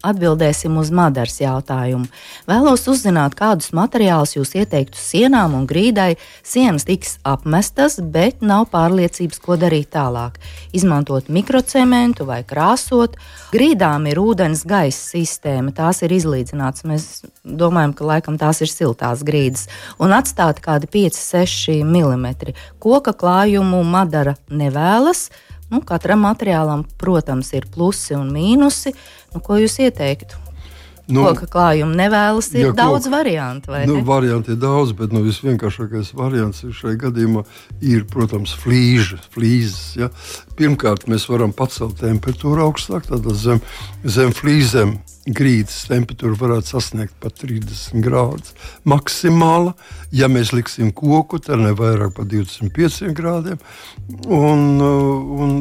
atbildēsim 0.03 0.75
uz 0.75 0.89
Madaras 0.91 1.37
jautājumu. 1.39 2.09
Vēlos 2.49 2.81
uzzināt, 2.91 3.37
kādus 3.39 3.69
materiālus 3.71 4.33
jūs 4.35 4.51
ieteiktu 4.59 4.99
sienām 4.99 5.55
un 5.55 5.63
grīdai. 5.67 6.17
Sienas 6.43 6.83
tiks 6.87 7.13
apmestas, 7.23 7.95
bet 7.99 8.43
nav 8.43 8.65
pārliecības, 8.73 9.39
ko 9.39 9.55
darīt 9.59 9.93
tālāk. 9.95 10.35
Izmantot 10.75 11.31
mikrocementu 11.31 12.27
vai 12.27 12.41
krāsot. 12.43 13.15
Grīdām 13.55 14.09
ir 14.11 14.19
ūdens 14.19 14.65
gaisa 14.67 15.15
sistēma, 15.15 15.71
tās 15.79 16.03
ir 16.03 16.11
izlīdzināts. 16.15 16.83
Mēs 16.91 17.07
domājam, 17.47 17.95
ka 17.95 18.09
laikam 18.11 18.39
tās 18.41 18.59
ir 18.67 18.71
siltās 18.71 19.23
grīdas. 19.23 19.69
Un 19.95 20.11
atstāt 20.11 20.59
kādi 20.59 20.91
5-6 20.91 21.79
mm. 21.87 22.53
Koka 22.83 23.15
klājumu 23.15 23.79
Madara 23.87 24.35
nevēlas. 24.51 25.29
Nu, 25.73 25.81
katram 25.81 26.21
materiālam, 26.21 26.85
protams, 27.01 27.49
ir 27.57 27.65
plusi 27.73 28.13
un 28.13 28.29
mīnusi. 28.33 28.93
Nu, 29.33 29.41
ko 29.41 29.57
jūs 29.57 29.79
ieteiktu? 29.81 30.37
Nu, 31.03 31.25
Koka 31.25 31.49
klājuma 31.51 31.97
nevēlas, 31.99 32.47
ir 32.55 32.69
ja, 32.69 32.73
daudz 32.77 33.09
koka, 33.09 33.17
variantu. 33.17 33.73
Nu, 33.89 33.97
varianti 34.07 34.53
ir 34.53 34.59
daudz, 34.61 34.93
bet 34.95 35.11
nu, 35.11 35.19
visvienkāršākais 35.25 36.13
variants 36.15 36.61
šajā 36.63 36.95
gadījumā 37.01 37.43
ir, 37.83 38.05
protams, 38.07 38.53
flīža, 38.61 39.19
flīzes. 39.33 39.97
Ja? 39.99 40.07
Pirmkārt, 40.59 41.09
mēs 41.11 41.25
varam 41.27 41.51
pacelt 41.57 41.97
temperatūru 41.99 42.63
augstāk, 42.69 43.09
tad 43.09 43.27
zem, 43.35 43.59
zem 44.05 44.31
flīzēm 44.37 44.95
grīdas 45.23 45.85
temperatūra 45.87 46.35
varētu 46.39 46.73
sasniegt 46.73 47.15
pat 47.23 47.37
30 47.39 48.03
grādus. 48.03 48.53
Maksimāla, 48.83 49.73
ja 50.11 50.27
mēs 50.31 50.51
liksim 50.55 50.91
koku, 50.95 51.39
tad 51.39 51.63
ne 51.63 51.71
vairāk 51.77 52.15
par 52.17 52.27
25 52.27 53.13
grādiem. 53.15 53.61
Un, 54.27 54.81
un 54.83 55.53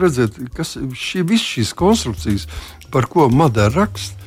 redziet, 0.00 0.40
kas 0.56 0.76
šī, 0.78 1.24
šīs 1.38 1.74
konstrukcijas, 1.78 2.48
par 2.90 3.06
ko 3.10 3.28
Madara 3.30 3.84
raksta, 3.84 4.18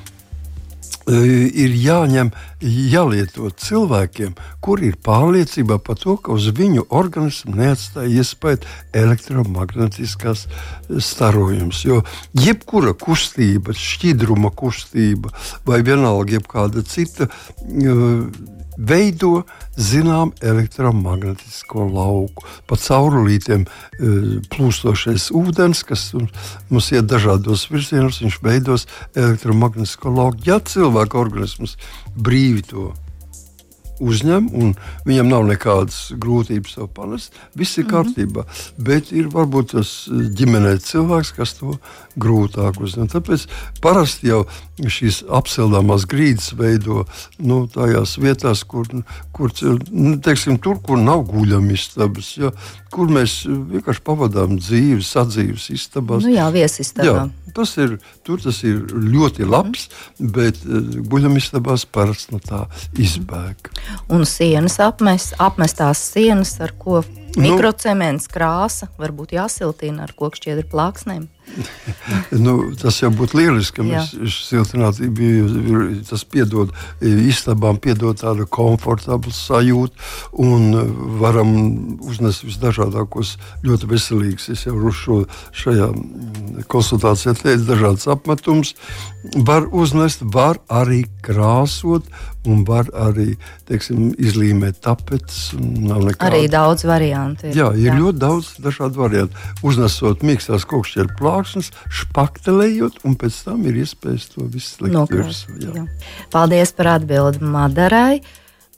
ir 1.10 1.74
jāņem, 1.82 2.32
jālieto 2.62 3.50
cilvēkiem, 3.50 4.36
kur 4.62 4.84
ir 4.86 4.98
pārliecība 5.02 5.80
par 5.82 5.98
to, 6.02 6.18
ka 6.18 6.36
uz 6.36 6.48
viņu 6.56 6.86
organismu 6.90 7.56
neatstāja 7.58 8.22
iespēja 8.22 8.62
elektromagnētiskās 9.04 10.48
starojums. 11.02 11.84
Jo 11.88 12.02
jebkura 12.38 12.94
kustība, 12.94 13.74
šķidruma 13.74 14.54
kustība 14.54 15.34
vai 15.66 15.82
vienalga 15.86 16.38
jebkāda 16.38 16.86
cita 16.86 17.30
veido 18.78 19.44
zinām 19.76 20.32
elektromagnētisko 20.42 21.86
lauku. 21.92 22.46
Pa 22.70 22.78
caurulītiem 22.80 23.66
e, 23.66 23.70
plūstošais 24.52 25.30
ūdens, 25.38 25.84
kas 25.88 26.12
mums 26.70 26.92
iet 26.94 27.10
dažādos 27.12 27.68
virzienos, 27.72 28.22
viņš 28.24 28.42
veidos 28.46 28.88
elektromagnētisko 29.16 30.14
lauku. 30.16 30.46
Ja 30.48 30.60
cilvēka 30.64 31.20
organisms 31.20 31.78
brīvi 32.16 32.66
to 32.72 32.92
uzņem, 34.02 34.50
un 34.58 34.74
viņam 35.06 35.30
nav 35.32 35.46
nekādas 35.50 36.00
grūtības 36.22 36.78
to 36.78 36.88
panest. 36.92 37.38
Viss 37.58 37.78
ir 37.78 37.88
kārtībā. 37.90 38.44
Mm 38.44 38.50
-hmm. 38.50 38.84
Bet 38.90 39.12
ir 39.12 39.30
varbūt 39.30 39.72
tas 39.76 40.10
ģimenē 40.10 40.78
cilvēks, 40.82 41.36
kas 41.38 41.54
to 41.60 41.78
grūtāk 42.18 42.82
uzņem. 42.82 43.08
Tāpēc 43.12 43.48
parasti 43.82 44.28
jau 44.28 44.46
šīs 44.82 45.22
apsildāmās 45.30 46.06
grīdas 46.10 46.54
veido 46.58 47.06
nu, 47.40 47.68
tajās 47.68 48.18
vietās, 48.18 48.64
kur, 48.64 48.88
kur 49.32 49.52
nu, 49.92 50.18
teiksim, 50.20 50.58
tur, 50.58 50.80
kur 50.82 50.98
nav 50.98 51.24
guļamistabas, 51.30 52.38
ja, 52.38 52.52
kur 52.92 53.12
mēs 53.12 53.44
vienkārši 53.48 54.04
pavadām 54.04 54.58
dzīvi, 54.60 55.02
sadzīves 55.06 55.70
istabās. 55.70 56.26
Nu 56.26 56.34
jā, 56.34 56.50
viesistabā. 56.54 57.06
Jā, 57.08 57.30
Tas 57.56 57.76
ir, 57.82 57.98
tas 58.28 58.62
ir 58.68 58.82
ļoti 58.92 59.48
labs, 59.48 59.88
bet 60.20 60.62
uh, 60.66 60.82
guļamistabās 61.12 61.88
parasti 61.92 62.36
no 62.36 62.42
tā 62.44 62.66
izbēg. 63.00 63.72
Un 64.12 64.26
sienas 64.30 64.80
apmest, 64.84 65.36
apmestās 65.42 66.04
sienas 66.14 66.58
ar 66.64 66.76
ko 66.80 67.02
Mikrocements, 67.40 68.28
krāsa, 68.32 68.90
varbūt 69.00 69.36
jāsiltina 69.38 70.08
ar 70.08 70.16
kokšķiedru 70.18 70.68
plāksnēm. 70.72 71.30
nu, 72.46 72.56
tas 72.80 73.00
jau 73.02 73.10
būtu 73.14 73.40
lieliski, 73.40 73.80
ka 73.80 73.86
mēs 73.86 74.12
siltinātību 74.48 76.04
tas 76.08 76.24
piedod 76.28 76.72
istabām, 77.02 77.80
piedod 77.82 78.20
tādu 78.22 78.48
komfortablu 78.52 79.34
sajūtu 79.36 80.40
un 80.44 80.70
varam 81.22 81.54
uznest 82.08 82.46
visdažādākos 82.48 83.36
ļoti 83.68 83.92
veselīgus. 83.92 84.50
Es 84.54 84.66
jau 84.68 84.94
šo, 84.96 85.22
šajā 85.64 85.92
konsultācijā 86.72 87.36
teicu 87.40 87.68
dažādas 87.70 88.08
apmetumus. 88.12 88.76
Var 89.36 89.68
uznest, 89.76 90.24
var 90.34 90.62
arī 90.72 91.04
krāsot 91.26 92.08
un 92.50 92.64
var 92.66 92.88
arī 92.98 93.36
teiksim, 93.70 94.12
izlīmēt 94.18 94.82
tapetes. 94.82 95.52
Arī 96.18 96.48
daudz 96.52 96.88
variantu. 96.90 97.21
Ir. 97.44 97.56
Jā, 97.58 97.70
ir 97.78 97.90
jā. 97.92 97.98
ļoti 98.00 98.22
daudz 98.22 98.52
dažādu 98.64 99.02
variantu. 99.04 99.48
Uznesot 99.66 100.26
mīkstās 100.26 100.66
kokšķieru 100.70 101.16
plāksnes, 101.20 101.72
špaktelējot, 102.02 103.02
un 103.08 103.18
pēc 103.22 103.42
tam 103.48 103.64
ir 103.70 103.82
iespējas 103.84 104.30
to 104.34 104.46
visu 104.52 104.88
likt 104.88 105.16
virsū. 105.16 105.88
Paldies 106.34 106.76
par 106.78 106.96
atbildi 106.98 107.44
Madarai. 107.44 108.22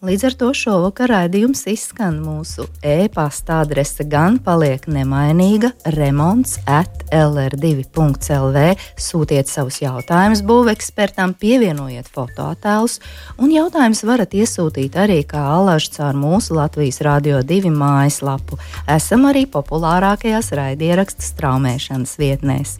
Līdz 0.04 0.24
ar 0.28 0.34
to 0.36 0.48
šovakar 0.52 1.08
raidījums 1.14 1.62
izskan 1.72 2.18
mūsu 2.20 2.66
e-pasta 2.84 3.62
adrese 3.64 4.04
gan 4.04 4.36
paliek 4.44 4.84
nemainīga 4.92 5.70
remonts 5.96 6.58
at 6.68 7.06
lr2.lv. 7.08 8.64
Sūtiet 9.00 9.48
savus 9.48 9.78
jautājumus 9.80 10.42
būvekspertam, 10.44 11.32
pievienojiet 11.40 12.10
fotoattēlus, 12.12 12.98
un 13.40 13.54
jautājumus 13.56 14.04
varat 14.10 14.36
iesūtīt 14.36 14.98
arī 15.00 15.22
kā 15.24 15.40
alaži 15.54 15.94
caur 15.96 16.20
mūsu 16.20 16.58
Latvijas 16.58 17.00
Rādio 17.08 17.40
2 17.40 17.72
mājaslapu. 17.72 18.60
Esam 18.92 19.24
arī 19.30 19.46
populārākajās 19.54 20.52
raidierakstu 20.60 21.24
straumēšanas 21.30 22.18
vietnēs. 22.20 22.74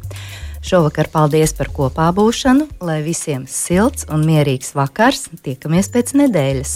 Šovakar 0.64 1.08
paldies 1.12 1.56
par 1.56 1.72
kopā 1.72 2.10
būšanu, 2.20 2.68
lai 2.84 3.00
visiem 3.08 3.48
silts 3.48 4.10
un 4.12 4.28
mierīgs 4.28 4.76
vakars. 4.76 5.30
Tiekamies 5.48 5.88
pēc 5.96 6.14
nedēļas! 6.20 6.76